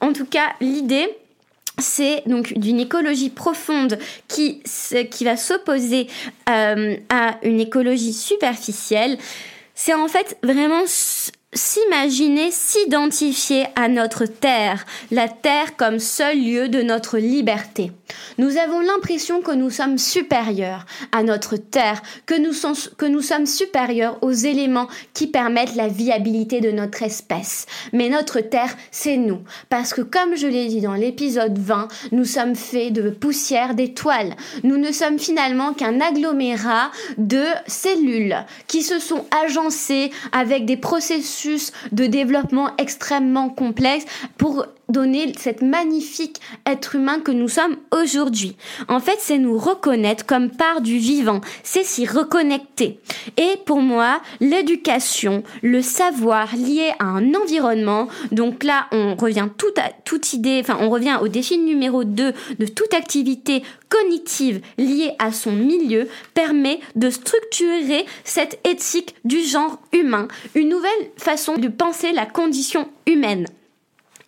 En 0.00 0.12
tout 0.12 0.26
cas, 0.26 0.50
l'idée 0.60 1.08
c'est 1.78 2.22
donc 2.26 2.52
d'une 2.58 2.78
écologie 2.78 3.30
profonde 3.30 3.98
qui, 4.28 4.62
qui 5.10 5.24
va 5.24 5.38
s'opposer 5.38 6.08
à 6.46 7.38
une 7.42 7.58
écologie 7.58 8.12
superficielle. 8.12 9.16
C'est 9.74 9.94
en 9.94 10.06
fait 10.06 10.36
vraiment 10.42 10.82
s'imaginer, 11.52 12.52
s'identifier 12.52 13.66
à 13.74 13.88
notre 13.88 14.24
terre, 14.24 14.86
la 15.10 15.28
terre 15.28 15.76
comme 15.76 15.98
seul 15.98 16.38
lieu 16.38 16.68
de 16.68 16.80
notre 16.80 17.18
liberté. 17.18 17.90
Nous 18.38 18.56
avons 18.56 18.80
l'impression 18.80 19.40
que 19.40 19.50
nous 19.50 19.70
sommes 19.70 19.98
supérieurs 19.98 20.86
à 21.10 21.22
notre 21.24 21.56
terre, 21.56 22.02
que 22.26 22.38
nous, 22.38 22.52
que 22.96 23.06
nous 23.06 23.20
sommes 23.20 23.46
supérieurs 23.46 24.18
aux 24.22 24.30
éléments 24.30 24.88
qui 25.12 25.26
permettent 25.26 25.74
la 25.74 25.88
viabilité 25.88 26.60
de 26.60 26.70
notre 26.70 27.02
espèce. 27.02 27.66
Mais 27.92 28.08
notre 28.08 28.40
terre, 28.40 28.76
c'est 28.92 29.16
nous. 29.16 29.40
Parce 29.68 29.92
que 29.92 30.02
comme 30.02 30.36
je 30.36 30.46
l'ai 30.46 30.66
dit 30.66 30.80
dans 30.80 30.94
l'épisode 30.94 31.58
20, 31.58 31.88
nous 32.12 32.24
sommes 32.24 32.54
faits 32.54 32.92
de 32.92 33.10
poussière 33.10 33.74
d'étoiles. 33.74 34.36
Nous 34.62 34.76
ne 34.76 34.92
sommes 34.92 35.18
finalement 35.18 35.72
qu'un 35.72 36.00
agglomérat 36.00 36.90
de 37.18 37.44
cellules 37.66 38.36
qui 38.68 38.82
se 38.82 39.00
sont 39.00 39.26
agencées 39.44 40.10
avec 40.32 40.64
des 40.64 40.76
processus 40.76 41.39
de 41.92 42.06
développement 42.06 42.70
extrêmement 42.78 43.48
complexe 43.48 44.04
pour 44.36 44.66
donner 44.90 45.32
cette 45.38 45.62
magnifique 45.62 46.40
être 46.66 46.96
humain 46.96 47.20
que 47.20 47.30
nous 47.30 47.48
sommes 47.48 47.76
aujourd'hui. 47.92 48.56
En 48.88 49.00
fait, 49.00 49.18
c'est 49.18 49.38
nous 49.38 49.58
reconnaître 49.58 50.26
comme 50.26 50.50
part 50.50 50.80
du 50.80 50.98
vivant, 50.98 51.40
c'est 51.62 51.84
s'y 51.84 52.06
reconnecter. 52.06 52.98
Et 53.36 53.56
pour 53.64 53.80
moi, 53.80 54.20
l'éducation, 54.40 55.42
le 55.62 55.82
savoir 55.82 56.54
lié 56.56 56.92
à 56.98 57.04
un 57.04 57.34
environnement, 57.34 58.08
donc 58.32 58.64
là, 58.64 58.86
on 58.92 59.14
revient 59.14 59.48
tout 59.56 59.72
à, 59.76 59.90
toute 60.04 60.32
idée, 60.32 60.60
enfin, 60.60 60.78
on 60.80 60.90
revient 60.90 61.18
au 61.22 61.28
défi 61.28 61.58
numéro 61.58 62.04
2 62.04 62.32
de 62.58 62.66
toute 62.66 62.94
activité 62.94 63.62
cognitive 63.90 64.62
liée 64.78 65.12
à 65.18 65.32
son 65.32 65.52
milieu, 65.52 66.08
permet 66.32 66.80
de 66.96 67.10
structurer 67.10 68.06
cette 68.24 68.58
éthique 68.66 69.14
du 69.24 69.40
genre 69.40 69.78
humain, 69.92 70.28
une 70.54 70.70
nouvelle 70.70 71.10
façon 71.18 71.56
de 71.58 71.68
penser 71.68 72.12
la 72.12 72.24
condition 72.24 72.88
humaine. 73.06 73.46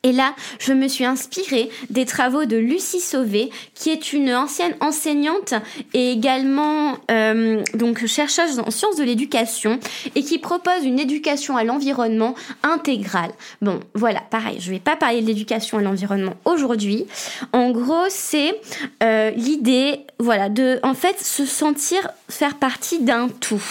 Et 0.05 0.11
là, 0.11 0.35
je 0.59 0.73
me 0.73 0.89
suis 0.89 1.05
inspirée 1.05 1.71
des 1.91 2.07
travaux 2.07 2.45
de 2.45 2.57
Lucie 2.57 2.99
Sauvé, 2.99 3.51
qui 3.75 3.91
est 3.91 4.13
une 4.13 4.35
ancienne 4.35 4.75
enseignante 4.81 5.55
et 5.95 6.11
également 6.11 6.97
euh, 7.11 7.63
donc 7.75 8.05
chercheuse 8.07 8.59
en 8.59 8.71
sciences 8.73 8.97
de 8.97 9.05
l'éducation 9.05 9.79
et 10.17 10.25
qui 10.25 10.39
propose 10.39 10.85
une 10.85 10.99
éducation 10.99 11.57
à 11.57 11.63
l'environnement 11.63 12.35
intégrale. 12.65 13.31
Bon, 13.61 13.79
voilà, 13.95 14.21
pareil, 14.29 14.59
je 14.61 14.71
vais 14.73 14.81
pas 14.81 14.97
parler 14.97 15.23
de 15.23 15.27
l'éducation 15.27 15.79
à 15.79 15.83
l'environnement 15.83 16.35
aujourd'hui. 16.45 17.07
En 17.53 17.71
gros, 17.71 18.07
c'est 18.09 18.61
euh, 19.05 19.31
l'idée, 19.31 20.01
voilà, 20.19 20.49
de 20.49 20.81
en 20.83 20.95
fait 20.95 21.21
se 21.21 21.47
sentir 21.47 22.09
faire 22.29 22.57
partie 22.57 22.99
d'un 22.99 23.29
tout. 23.29 23.63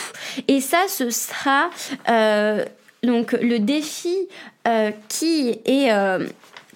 Et 0.48 0.62
ça, 0.62 0.80
ce 0.88 1.10
sera 1.10 1.70
euh, 2.10 2.64
donc 3.04 3.34
le 3.34 3.60
défi 3.60 4.16
euh, 4.68 4.92
qui 5.08 5.60
est 5.66 5.92
euh, 5.92 6.28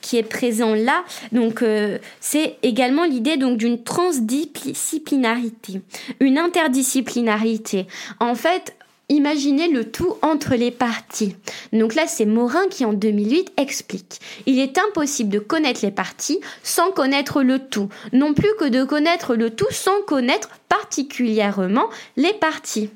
qui 0.02 0.18
est 0.18 0.24
présent 0.24 0.76
là, 0.76 1.04
donc 1.32 1.62
euh, 1.64 1.98
c'est 2.20 2.58
également 2.62 3.06
l'idée 3.06 3.38
d'une 3.38 3.84
transdisciplinarité, 3.84 5.82
une 6.20 6.38
interdisciplinarité. 6.38 7.88
En 8.20 8.36
fait, 8.36 8.76
Imaginez 9.08 9.68
le 9.68 9.92
tout 9.92 10.16
entre 10.24 10.56
les 10.56 10.72
parties. 10.72 11.36
Donc 11.74 11.94
là, 11.94 12.08
c'est 12.08 12.26
Morin 12.26 12.68
qui 12.72 12.86
en 12.86 12.94
2008 12.94 13.52
explique. 13.58 14.20
Il 14.48 14.58
est 14.60 14.80
impossible 14.80 15.30
de 15.30 15.38
connaître 15.38 15.82
les 15.84 15.92
parties 15.92 16.40
sans 16.64 16.90
connaître 16.90 17.44
le 17.44 17.60
tout, 17.60 17.88
non 18.14 18.34
plus 18.34 18.50
que 18.60 18.66
de 18.66 18.84
connaître 18.84 19.36
le 19.36 19.52
tout 19.52 19.70
sans 19.70 20.02
connaître 20.08 20.50
particulièrement 20.70 21.88
les 22.18 22.34
parties. 22.34 22.90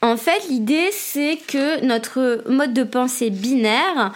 En 0.00 0.16
fait, 0.16 0.48
l'idée, 0.48 0.90
c'est 0.92 1.38
que 1.46 1.84
notre 1.84 2.44
mode 2.48 2.72
de 2.72 2.84
pensée 2.84 3.30
binaire 3.30 4.12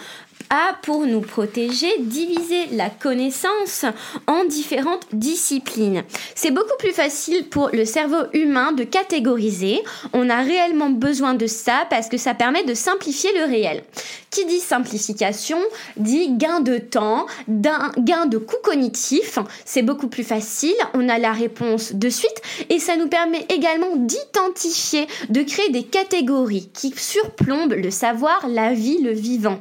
a 0.49 0.73
pour 0.83 1.05
nous 1.05 1.21
protéger 1.21 1.91
divisé 1.99 2.67
la 2.71 2.89
connaissance 2.89 3.85
en 4.27 4.45
différentes 4.45 5.07
disciplines. 5.13 6.03
C'est 6.35 6.51
beaucoup 6.51 6.77
plus 6.79 6.93
facile 6.93 7.49
pour 7.49 7.69
le 7.73 7.85
cerveau 7.85 8.23
humain 8.33 8.71
de 8.71 8.83
catégoriser. 8.83 9.81
On 10.13 10.29
a 10.29 10.41
réellement 10.41 10.89
besoin 10.89 11.33
de 11.33 11.47
ça 11.47 11.85
parce 11.89 12.07
que 12.07 12.17
ça 12.17 12.33
permet 12.33 12.63
de 12.63 12.73
simplifier 12.73 13.31
le 13.37 13.45
réel. 13.45 13.83
Qui 14.29 14.45
dit 14.45 14.59
simplification 14.59 15.57
dit 15.95 16.33
gain 16.33 16.59
de 16.59 16.77
temps, 16.77 17.25
gain 17.47 18.25
de 18.25 18.37
coût 18.37 18.57
cognitif. 18.63 19.39
C'est 19.65 19.81
beaucoup 19.81 20.07
plus 20.07 20.23
facile, 20.23 20.75
on 20.93 21.07
a 21.09 21.17
la 21.17 21.31
réponse 21.31 21.93
de 21.93 22.09
suite 22.09 22.41
et 22.69 22.79
ça 22.79 22.97
nous 22.97 23.07
permet 23.07 23.45
également 23.49 23.95
d'identifier, 23.95 25.07
de 25.29 25.41
créer 25.41 25.69
des 25.69 25.83
catégories 25.83 26.69
qui 26.73 26.93
surplombent 26.95 27.73
le 27.73 27.91
savoir, 27.91 28.47
la 28.47 28.73
vie, 28.73 29.01
le 29.01 29.11
vivant. 29.11 29.59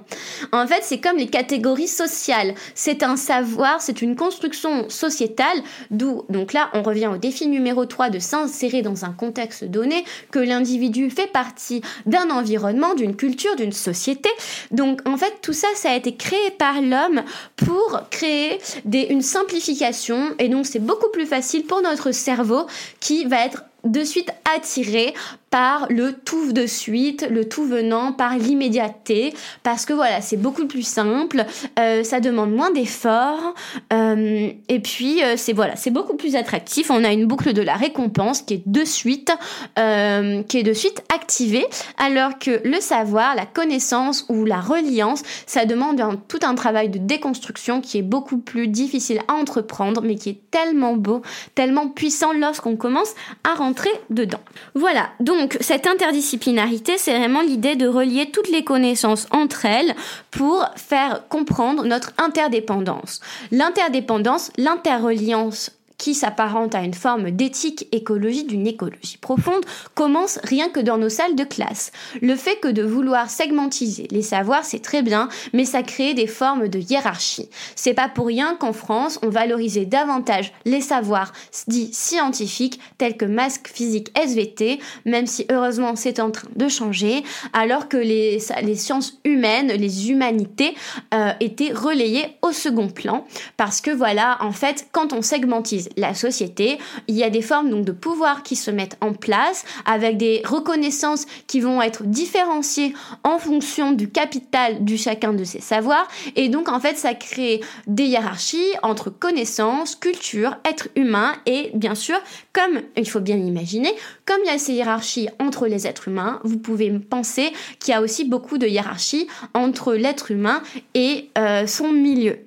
En 0.52 0.66
fait, 0.66 0.81
c'est 0.83 0.98
comme 0.98 1.16
les 1.16 1.29
catégories 1.29 1.88
sociales. 1.88 2.55
C'est 2.74 3.02
un 3.02 3.16
savoir, 3.16 3.81
c'est 3.81 4.02
une 4.02 4.16
construction 4.16 4.88
sociétale, 4.88 5.62
d'où, 5.90 6.24
donc 6.29 6.52
là, 6.52 6.70
on 6.74 6.83
revient 6.83 7.09
au 7.09 7.16
défi 7.16 7.46
numéro 7.46 7.85
3 7.87 8.11
de 8.11 8.18
s'insérer 8.18 8.83
dans 8.83 9.05
un 9.05 9.12
contexte 9.12 9.64
donné, 9.64 10.05
que 10.31 10.38
l'individu 10.38 11.11
fait 11.11 11.31
partie 11.31 11.83
d'un 12.07 12.31
environnement, 12.31 12.94
d'une 12.94 13.16
culture, 13.16 13.57
d'une 13.57 13.72
société. 13.72 14.31
Donc, 14.71 15.01
en 15.07 15.16
fait, 15.16 15.35
tout 15.42 15.53
ça, 15.53 15.69
ça 15.75 15.90
a 15.90 15.97
été 15.97 16.14
créé 16.14 16.51
par 16.59 16.81
l'homme 16.81 17.23
pour 17.57 18.01
créer 18.11 18.61
une 18.92 19.23
simplification, 19.23 20.35
et 20.38 20.49
donc 20.49 20.66
c'est 20.66 20.79
beaucoup 20.79 21.11
plus 21.11 21.27
facile 21.27 21.64
pour 21.64 21.83
notre 21.83 22.12
cerveau 22.12 22.66
qui 23.01 23.25
va 23.25 23.45
être 23.45 23.64
de 23.87 24.05
suite 24.05 24.31
attiré 24.57 25.14
par 25.51 25.87
le 25.88 26.12
tout 26.12 26.53
de 26.53 26.66
suite, 26.66 27.27
le 27.31 27.49
tout 27.49 27.64
venant, 27.64 28.12
par 28.12 28.37
l'immédiateté, 28.37 29.33
parce 29.62 29.87
que 29.87 29.92
voilà, 29.92 30.20
c'est 30.20 30.37
beaucoup 30.37 30.66
plus 30.66 30.87
simple, 30.87 31.44
euh, 31.79 32.03
ça 32.05 32.20
demande 32.20 32.53
moins 32.53 32.70
d'efforts, 32.72 33.55
euh, 33.92 34.51
et 34.68 34.81
puis 34.81 35.22
euh, 35.22 35.35
c'est 35.37 35.53
voilà, 35.53 35.77
c'est 35.77 35.90
beaucoup 35.90 36.16
plus 36.16 36.37
attractif. 36.37 36.90
On 36.90 37.05
a 37.05 37.12
une 37.12 37.27
boucle 37.27 37.53
de 37.53 37.62
la 37.62 37.75
récompense 37.75 38.42
qui 38.42 38.55
est 38.55 38.62
de 38.66 38.85
suite, 38.85 39.33
qui 39.77 40.62
de 40.62 40.72
suite 40.72 41.03
activée, 41.14 41.66
alors 41.96 42.38
que 42.38 42.61
le 42.64 42.81
savoir, 42.81 43.35
la 43.35 43.46
connaissance 43.46 44.27
ou 44.29 44.44
la 44.44 44.61
reliance, 44.61 45.22
ça 45.46 45.64
demande 45.64 46.03
tout 46.29 46.40
un 46.42 46.55
travail 46.55 46.88
de 46.88 46.99
déconstruction 46.99 47.81
qui 47.81 47.99
est 47.99 48.03
beaucoup 48.03 48.38
plus 48.38 48.68
difficile 48.68 49.20
à 49.29 49.35
entreprendre, 49.35 50.03
mais 50.03 50.16
qui 50.16 50.31
est 50.31 50.40
tellement 50.51 50.96
beau, 50.96 51.22
tellement 51.55 51.88
puissant 51.88 52.33
lorsqu'on 52.33 52.77
commence 52.77 53.14
à 53.44 53.55
rentrer 53.55 53.76
dedans. 54.11 54.41
Voilà, 54.75 55.11
donc 55.21 55.57
cette 55.61 55.87
interdisciplinarité, 55.87 56.99
c'est 56.99 57.17
vraiment 57.17 57.43
l'idée 57.43 57.77
de 57.77 57.87
relier 57.87 58.31
toutes 58.31 58.49
les 58.49 58.65
connaissances 58.65 59.27
entre 59.31 59.65
elles 59.65 59.95
pour 60.31 60.67
faire 60.77 61.29
comprendre 61.29 61.85
notre 61.85 62.12
interdépendance. 62.19 63.21
L'interdépendance, 63.51 64.51
l'interreliance 64.57 65.71
qui 65.98 66.14
s'apparente 66.14 66.74
à 66.74 66.82
une 66.82 66.94
forme 66.94 67.30
d'éthique 67.30 67.88
écologie 67.92 68.44
d'une 68.44 68.66
écologie 68.66 69.18
profonde 69.18 69.64
commence 69.94 70.38
rien 70.42 70.68
que 70.68 70.80
dans 70.80 70.98
nos 70.98 71.09
salles 71.09 71.35
de 71.35 71.44
classe. 71.44 71.92
Le 72.20 72.37
fait 72.37 72.56
que 72.61 72.68
de 72.68 72.82
vouloir 72.82 73.30
segmentiser 73.30 74.09
les 74.11 74.22
savoirs, 74.22 74.64
c'est 74.64 74.82
très 74.82 75.02
bien, 75.02 75.28
mais 75.52 75.64
ça 75.64 75.82
crée 75.82 76.14
des 76.14 76.26
formes 76.26 76.68
de 76.68 76.78
hiérarchie. 76.78 77.48
C'est 77.74 77.94
pas 77.94 78.09
pour 78.09 78.26
rien 78.26 78.56
qu'en 78.56 78.72
France, 78.72 79.18
on 79.22 79.28
valorisait 79.28 79.87
davantage 79.87 80.52
les 80.64 80.80
savoirs 80.80 81.32
dits 81.68 81.92
scientifiques 81.92 82.80
tels 82.98 83.16
que 83.16 83.24
masque 83.24 83.68
physique 83.68 84.12
SVT, 84.18 84.80
même 85.04 85.26
si 85.26 85.46
heureusement 85.50 85.96
c'est 85.96 86.20
en 86.20 86.30
train 86.30 86.48
de 86.54 86.68
changer, 86.68 87.22
alors 87.52 87.88
que 87.88 87.96
les, 87.96 88.38
sciences 88.76 89.18
humaines, 89.24 89.68
les 89.68 90.11
humanités 90.11 90.74
euh, 91.14 91.32
étaient 91.40 91.72
relayées 91.72 92.37
au 92.42 92.52
second 92.52 92.88
plan 92.88 93.24
parce 93.56 93.80
que 93.80 93.90
voilà, 93.90 94.38
en 94.40 94.52
fait, 94.52 94.88
quand 94.92 95.12
on 95.12 95.22
segmentise 95.22 95.86
la 95.96 96.14
société. 96.14 96.79
Il 97.09 97.16
y 97.16 97.25
a 97.25 97.31
des 97.31 97.42
formes 97.42 97.70
donc 97.70 97.85
de 97.85 97.92
pouvoir 97.92 98.42
qui 98.42 98.57
se 98.57 98.70
mettent 98.70 98.96
en 99.01 99.12
place 99.12 99.64
avec 99.85 100.16
des 100.16 100.42
reconnaissances 100.44 101.27
qui 101.46 101.61
vont 101.61 101.83
être 101.83 102.05
différenciées 102.05 102.94
en 103.25 103.38
fonction 103.38 103.92
du 103.92 104.09
capital 104.11 104.85
du 104.85 104.96
chacun 104.96 105.33
de 105.33 105.44
ces 105.44 105.61
savoirs. 105.61 106.09
Et 106.35 106.49
donc 106.49 106.68
en 106.68 106.81
fait 106.81 106.96
ça 106.96 107.14
crée 107.14 107.61
des 107.87 108.05
hiérarchies 108.05 108.72
entre 108.83 109.11
connaissances, 109.11 109.96
culture, 109.96 110.57
être 110.64 110.88
humain 110.96 111.35
et 111.46 111.70
bien 111.75 111.94
sûr 111.94 112.16
comme 112.53 112.81
il 112.96 113.09
faut 113.09 113.20
bien 113.20 113.37
imaginer, 113.37 113.92
comme 114.25 114.38
il 114.44 114.49
y 114.49 114.55
a 114.55 114.59
ces 114.59 114.72
hiérarchies 114.72 115.29
entre 115.38 115.66
les 115.66 115.87
êtres 115.87 116.09
humains, 116.09 116.40
vous 116.44 116.59
pouvez 116.59 116.90
penser 116.99 117.53
qu'il 117.79 117.92
y 117.92 117.94
a 117.94 118.01
aussi 118.01 118.25
beaucoup 118.25 118.59
de 118.59 118.66
hiérarchies 118.66 119.29
entre 119.55 119.94
l'être 119.94 120.31
humain 120.31 120.62
et 120.94 121.31
euh, 121.38 121.66
son 121.66 121.92
milieu. 121.92 122.38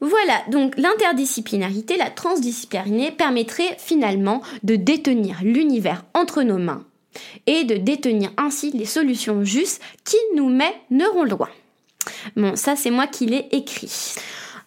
Voilà, 0.00 0.42
donc 0.50 0.74
l'interdisciplinarité, 0.76 1.96
la 1.96 2.10
transdisciplinarité 2.10 3.12
permettrait 3.12 3.76
finalement 3.78 4.42
de 4.62 4.76
détenir 4.76 5.38
l'univers 5.42 6.04
entre 6.12 6.42
nos 6.42 6.58
mains 6.58 6.84
et 7.46 7.64
de 7.64 7.76
détenir 7.76 8.30
ainsi 8.36 8.70
les 8.72 8.84
solutions 8.84 9.42
justes 9.42 9.80
qui 10.04 10.16
nous 10.34 10.50
mèneront 10.50 11.24
loin. 11.24 11.48
Bon, 12.36 12.56
ça 12.56 12.76
c'est 12.76 12.90
moi 12.90 13.06
qui 13.06 13.26
l'ai 13.26 13.48
écrit. 13.52 14.16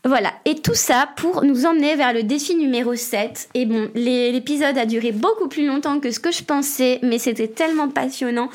Voilà, 0.06 0.34
et 0.46 0.56
tout 0.56 0.76
ça 0.76 1.10
pour 1.18 1.44
nous 1.44 1.66
emmener 1.66 1.96
vers 1.96 2.14
le 2.14 2.24
défi 2.24 2.56
numéro 2.56 2.96
7. 2.96 3.50
Et 3.54 3.66
bon, 3.66 3.90
l'épisode 3.96 4.78
a 4.78 4.86
duré 4.86 5.12
beaucoup 5.12 5.50
plus 5.50 5.68
longtemps 5.68 6.00
que 6.00 6.10
ce 6.10 6.22
que 6.22 6.32
je 6.32 6.44
pensais, 6.44 7.00
mais 7.04 7.20
c'était 7.20 7.50
tellement 7.50 7.90
passionnant. 7.90 8.50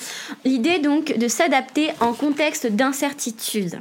L'idée 0.47 0.79
donc 0.79 1.17
de 1.19 1.29
s'adapter 1.29 1.91
en 2.01 2.15
contexte 2.15 2.67
d'incertitude. 2.67 3.79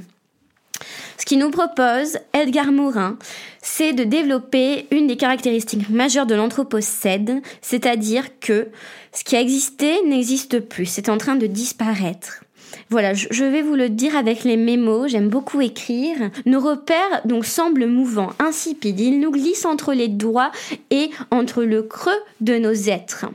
Ce 1.24 1.26
qu'il 1.26 1.40
nous 1.40 1.52
propose, 1.52 2.18
Edgar 2.34 2.74
Morin, 2.74 3.18
c'est 3.62 3.94
de 3.94 4.04
développer 4.04 4.88
une 4.92 5.08
des 5.08 5.16
caractéristiques 5.16 5.90
majeures 5.90 6.26
de 6.26 6.36
l'anthropocède, 6.36 7.42
c'est-à-dire 7.62 8.42
que 8.42 8.68
ce 9.14 9.24
qui 9.24 9.38
a 9.38 9.40
existé 9.40 10.02
n'existe 10.06 10.60
plus, 10.60 10.86
c'est 10.86 11.08
en 11.08 11.18
train 11.18 11.38
de 11.38 11.48
disparaître. 11.48 12.44
Voilà, 12.90 13.14
je 13.14 13.46
vais 13.46 13.62
vous 13.62 13.76
le 13.76 13.88
dire 13.88 14.18
avec 14.18 14.44
les 14.44 14.58
mémos, 14.58 15.12
j'aime 15.12 15.30
beaucoup 15.30 15.62
écrire. 15.62 16.30
Nos 16.46 16.60
repères 16.60 17.22
donc 17.24 17.46
semblent 17.46 17.88
mouvants, 17.88 18.34
insipides, 18.40 19.00
ils 19.00 19.22
nous 19.22 19.32
glissent 19.32 19.66
entre 19.66 19.94
les 19.94 20.10
doigts 20.10 20.52
et 20.92 21.10
entre 21.32 21.64
le 21.64 21.84
creux 21.84 22.12
de 22.42 22.58
nos 22.58 22.74
êtres. 22.74 23.28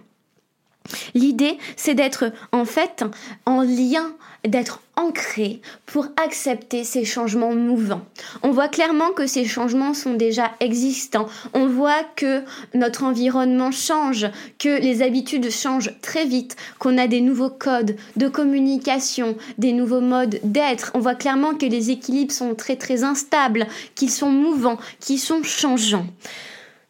L'idée, 1.15 1.59
c'est 1.77 1.95
d'être 1.95 2.33
en 2.53 2.65
fait 2.65 3.05
en 3.47 3.63
lien 3.63 4.13
d'être 4.47 4.81
ancré 4.97 5.61
pour 5.87 6.07
accepter 6.17 6.85
ces 6.85 7.05
changements 7.05 7.55
mouvants. 7.55 8.05
On 8.43 8.51
voit 8.51 8.69
clairement 8.69 9.11
que 9.11 9.27
ces 9.27 9.45
changements 9.45 9.95
sont 9.95 10.15
déjà 10.15 10.53
existants. 10.61 11.29
On 11.55 11.67
voit 11.67 12.05
que 12.17 12.43
notre 12.75 13.05
environnement 13.05 13.71
change, 13.71 14.29
que 14.59 14.81
les 14.81 15.03
habitudes 15.03 15.51
changent 15.51 15.95
très 16.03 16.25
vite, 16.25 16.57
qu'on 16.79 16.99
a 16.99 17.07
des 17.07 17.21
nouveaux 17.21 17.51
codes 17.51 17.97
de 18.17 18.29
communication, 18.29 19.37
des 19.59 19.73
nouveaux 19.73 20.01
modes 20.01 20.41
d'être. 20.43 20.93
On 20.95 21.01
voit 21.01 21.15
clairement 21.15 21.55
que 21.55 21.67
les 21.67 21.91
équilibres 21.91 22.33
sont 22.33 22.55
très 22.55 22.77
très 22.77 23.05
instables, 23.05 23.67
qu'ils 23.95 24.11
sont 24.11 24.31
mouvants, 24.31 24.79
qu'ils 25.01 25.21
sont 25.21 25.43
changeants. 25.43 26.07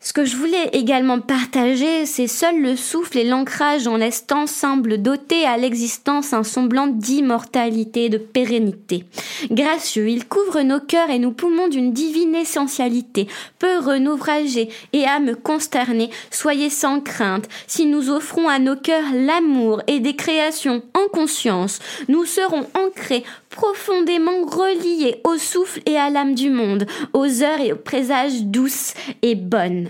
Ce 0.01 0.13
que 0.13 0.25
je 0.25 0.37
voulais 0.37 0.71
également 0.75 1.19
partager, 1.19 2.07
c'est 2.07 2.29
seul 2.29 2.63
le 2.63 2.77
souffle 2.77 3.19
et 3.19 3.25
l'ancrage 3.25 3.89
en 3.89 3.97
l'instant 3.97 4.47
semblent 4.47 5.03
doter 5.03 5.45
à 5.45 5.57
l'existence 5.57 6.33
un 6.33 6.45
semblant 6.45 6.87
d'immortalité, 6.87 8.09
de 8.09 8.17
pérennité. 8.17 9.05
Gracieux, 9.51 10.09
il 10.09 10.29
couvre 10.29 10.63
nos 10.63 10.79
cœurs 10.79 11.11
et 11.11 11.19
nos 11.19 11.33
poumons 11.33 11.67
d'une 11.67 11.93
divine 11.93 12.37
essentialité, 12.37 13.27
peu 13.59 13.79
renouvragée 13.79 14.69
et 14.93 15.05
âme 15.05 15.35
consternée, 15.35 16.11
soyez 16.31 16.71
sans 16.71 17.01
crainte. 17.01 17.49
Si 17.67 17.85
nous 17.85 18.09
offrons 18.09 18.49
à 18.49 18.61
nos 18.61 18.77
cœurs 18.77 19.13
l'amour 19.13 19.83
et 19.89 19.99
des 19.99 20.15
créations 20.15 20.81
en 20.95 21.09
conscience, 21.09 21.81
nous 22.07 22.25
serons 22.25 22.69
ancrés 22.75 23.25
profondément 23.51 24.45
reliés 24.45 25.21
au 25.25 25.37
souffle 25.37 25.81
et 25.87 25.97
à 25.97 26.11
l'âme 26.11 26.35
du 26.35 26.51
monde, 26.51 26.87
aux 27.13 27.43
heures 27.43 27.61
et 27.61 27.73
aux 27.73 27.77
présages 27.77 28.43
douces 28.43 28.95
et 29.23 29.35
bonnes. 29.35 29.89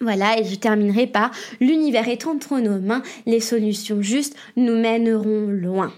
Voilà, 0.00 0.38
et 0.38 0.44
je 0.44 0.56
terminerai 0.56 1.06
par 1.06 1.30
l'univers 1.60 2.08
est 2.08 2.26
entre 2.26 2.58
nos 2.58 2.78
mains, 2.78 3.02
les 3.24 3.40
solutions 3.40 4.02
justes 4.02 4.36
nous 4.56 4.78
mèneront 4.78 5.46
loin. 5.48 5.92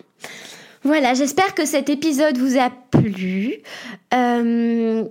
Voilà, 0.84 1.14
j'espère 1.14 1.54
que 1.54 1.64
cet 1.64 1.88
épisode 1.88 2.38
vous 2.38 2.58
a 2.58 2.70
plu. 2.70 3.56
Euh, 4.14 5.04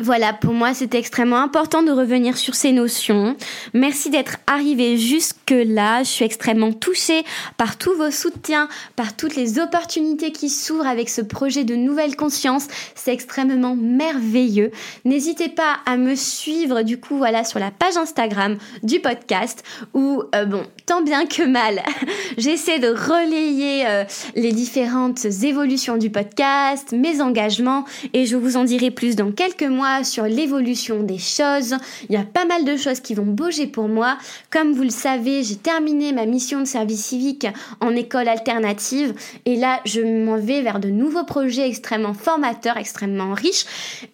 Voilà, 0.00 0.32
pour 0.32 0.54
moi, 0.54 0.74
c'était 0.74 0.98
extrêmement 0.98 1.42
important 1.42 1.82
de 1.82 1.90
revenir 1.90 2.36
sur 2.36 2.54
ces 2.54 2.70
notions. 2.70 3.34
Merci 3.74 4.10
d'être 4.10 4.36
arrivé 4.46 4.96
jusque-là. 4.96 6.04
Je 6.04 6.08
suis 6.08 6.24
extrêmement 6.24 6.72
touchée 6.72 7.24
par 7.56 7.76
tous 7.78 7.94
vos 7.94 8.12
soutiens, 8.12 8.68
par 8.94 9.16
toutes 9.16 9.34
les 9.34 9.58
opportunités 9.58 10.30
qui 10.30 10.50
s'ouvrent 10.50 10.86
avec 10.86 11.08
ce 11.08 11.20
projet 11.20 11.64
de 11.64 11.74
nouvelle 11.74 12.14
conscience. 12.14 12.68
C'est 12.94 13.12
extrêmement 13.12 13.74
merveilleux. 13.74 14.70
N'hésitez 15.04 15.48
pas 15.48 15.78
à 15.84 15.96
me 15.96 16.14
suivre, 16.14 16.82
du 16.82 17.00
coup, 17.00 17.16
voilà, 17.16 17.42
sur 17.42 17.58
la 17.58 17.72
page 17.72 17.96
Instagram 17.96 18.56
du 18.84 19.00
podcast 19.00 19.64
où, 19.94 20.22
euh, 20.32 20.44
bon, 20.44 20.62
tant 20.86 21.02
bien 21.02 21.26
que 21.26 21.42
mal, 21.42 21.82
j'essaie 22.38 22.78
de 22.78 22.88
relayer 22.88 23.84
euh, 23.88 24.04
les 24.36 24.52
différentes 24.52 25.24
évolutions 25.24 25.96
du 25.96 26.08
podcast, 26.08 26.92
mes 26.92 27.20
engagements, 27.20 27.84
et 28.12 28.26
je 28.26 28.36
vous 28.36 28.56
en 28.56 28.62
dirai 28.62 28.92
plus 28.92 29.16
dans 29.16 29.32
quelques 29.32 29.64
mois 29.64 29.87
sur 30.04 30.24
l'évolution 30.24 31.02
des 31.02 31.18
choses. 31.18 31.76
Il 32.08 32.14
y 32.14 32.18
a 32.18 32.24
pas 32.24 32.44
mal 32.44 32.64
de 32.64 32.76
choses 32.76 33.00
qui 33.00 33.14
vont 33.14 33.24
bouger 33.24 33.66
pour 33.66 33.88
moi. 33.88 34.18
Comme 34.50 34.72
vous 34.72 34.82
le 34.82 34.90
savez, 34.90 35.42
j'ai 35.42 35.56
terminé 35.56 36.12
ma 36.12 36.26
mission 36.26 36.60
de 36.60 36.64
service 36.64 37.04
civique 37.04 37.46
en 37.80 37.94
école 37.94 38.28
alternative 38.28 39.14
et 39.44 39.56
là, 39.56 39.80
je 39.84 40.00
m'en 40.00 40.36
vais 40.36 40.62
vers 40.62 40.80
de 40.80 40.88
nouveaux 40.88 41.24
projets 41.24 41.68
extrêmement 41.68 42.14
formateurs, 42.14 42.76
extrêmement 42.76 43.34
riches. 43.34 43.66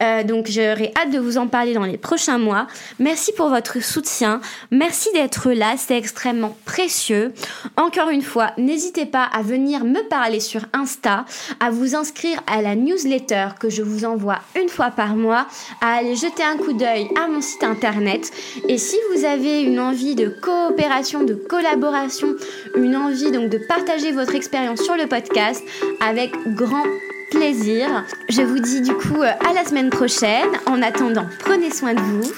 Euh, 0.02 0.22
donc, 0.22 0.46
j'aurai 0.48 0.92
hâte 0.96 1.10
de 1.10 1.18
vous 1.18 1.38
en 1.38 1.46
parler 1.46 1.74
dans 1.74 1.84
les 1.84 1.98
prochains 1.98 2.38
mois. 2.38 2.66
Merci 2.98 3.32
pour 3.32 3.48
votre 3.48 3.82
soutien. 3.82 4.40
Merci 4.70 5.08
d'être 5.14 5.50
là. 5.52 5.74
C'est 5.76 5.96
extrêmement 5.96 6.56
précieux. 6.64 7.32
Encore 7.76 8.10
une 8.10 8.22
fois, 8.22 8.52
n'hésitez 8.58 9.06
pas 9.06 9.24
à 9.24 9.42
venir 9.42 9.84
me 9.84 10.06
parler 10.08 10.40
sur 10.40 10.62
Insta, 10.72 11.24
à 11.60 11.70
vous 11.70 11.94
inscrire 11.94 12.40
à 12.46 12.62
la 12.62 12.74
newsletter 12.74 13.48
que 13.60 13.68
je 13.68 13.82
vous 13.82 14.04
envoie 14.04 14.40
une 14.60 14.68
fois 14.68 14.90
par 14.90 15.16
mois 15.16 15.46
à 15.80 15.96
aller 15.96 16.16
jeter 16.16 16.42
un 16.42 16.56
coup 16.56 16.72
d'œil 16.72 17.08
à 17.20 17.28
mon 17.28 17.40
site 17.40 17.64
internet. 17.64 18.30
Et 18.68 18.78
si 18.78 18.96
vous 19.12 19.24
avez 19.24 19.62
une 19.62 19.80
envie 19.80 20.14
de 20.14 20.28
coopération, 20.28 21.22
de 21.22 21.34
collaboration, 21.34 22.34
une 22.76 22.96
envie 22.96 23.30
donc 23.30 23.50
de 23.50 23.58
partager 23.58 24.12
votre 24.12 24.34
expérience 24.34 24.82
sur 24.82 24.96
le 24.96 25.06
podcast, 25.06 25.62
avec 26.00 26.32
grand 26.54 26.84
plaisir. 27.30 28.04
Je 28.28 28.42
vous 28.42 28.58
dis 28.58 28.80
du 28.80 28.94
coup 28.94 29.22
euh, 29.22 29.32
à 29.48 29.52
la 29.52 29.64
semaine 29.64 29.90
prochaine. 29.90 30.48
En 30.66 30.80
attendant, 30.82 31.26
prenez 31.40 31.70
soin 31.70 31.94
de 31.94 32.00
vous 32.00 32.32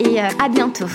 et 0.00 0.20
euh, 0.20 0.28
à 0.42 0.48
bientôt. 0.48 0.86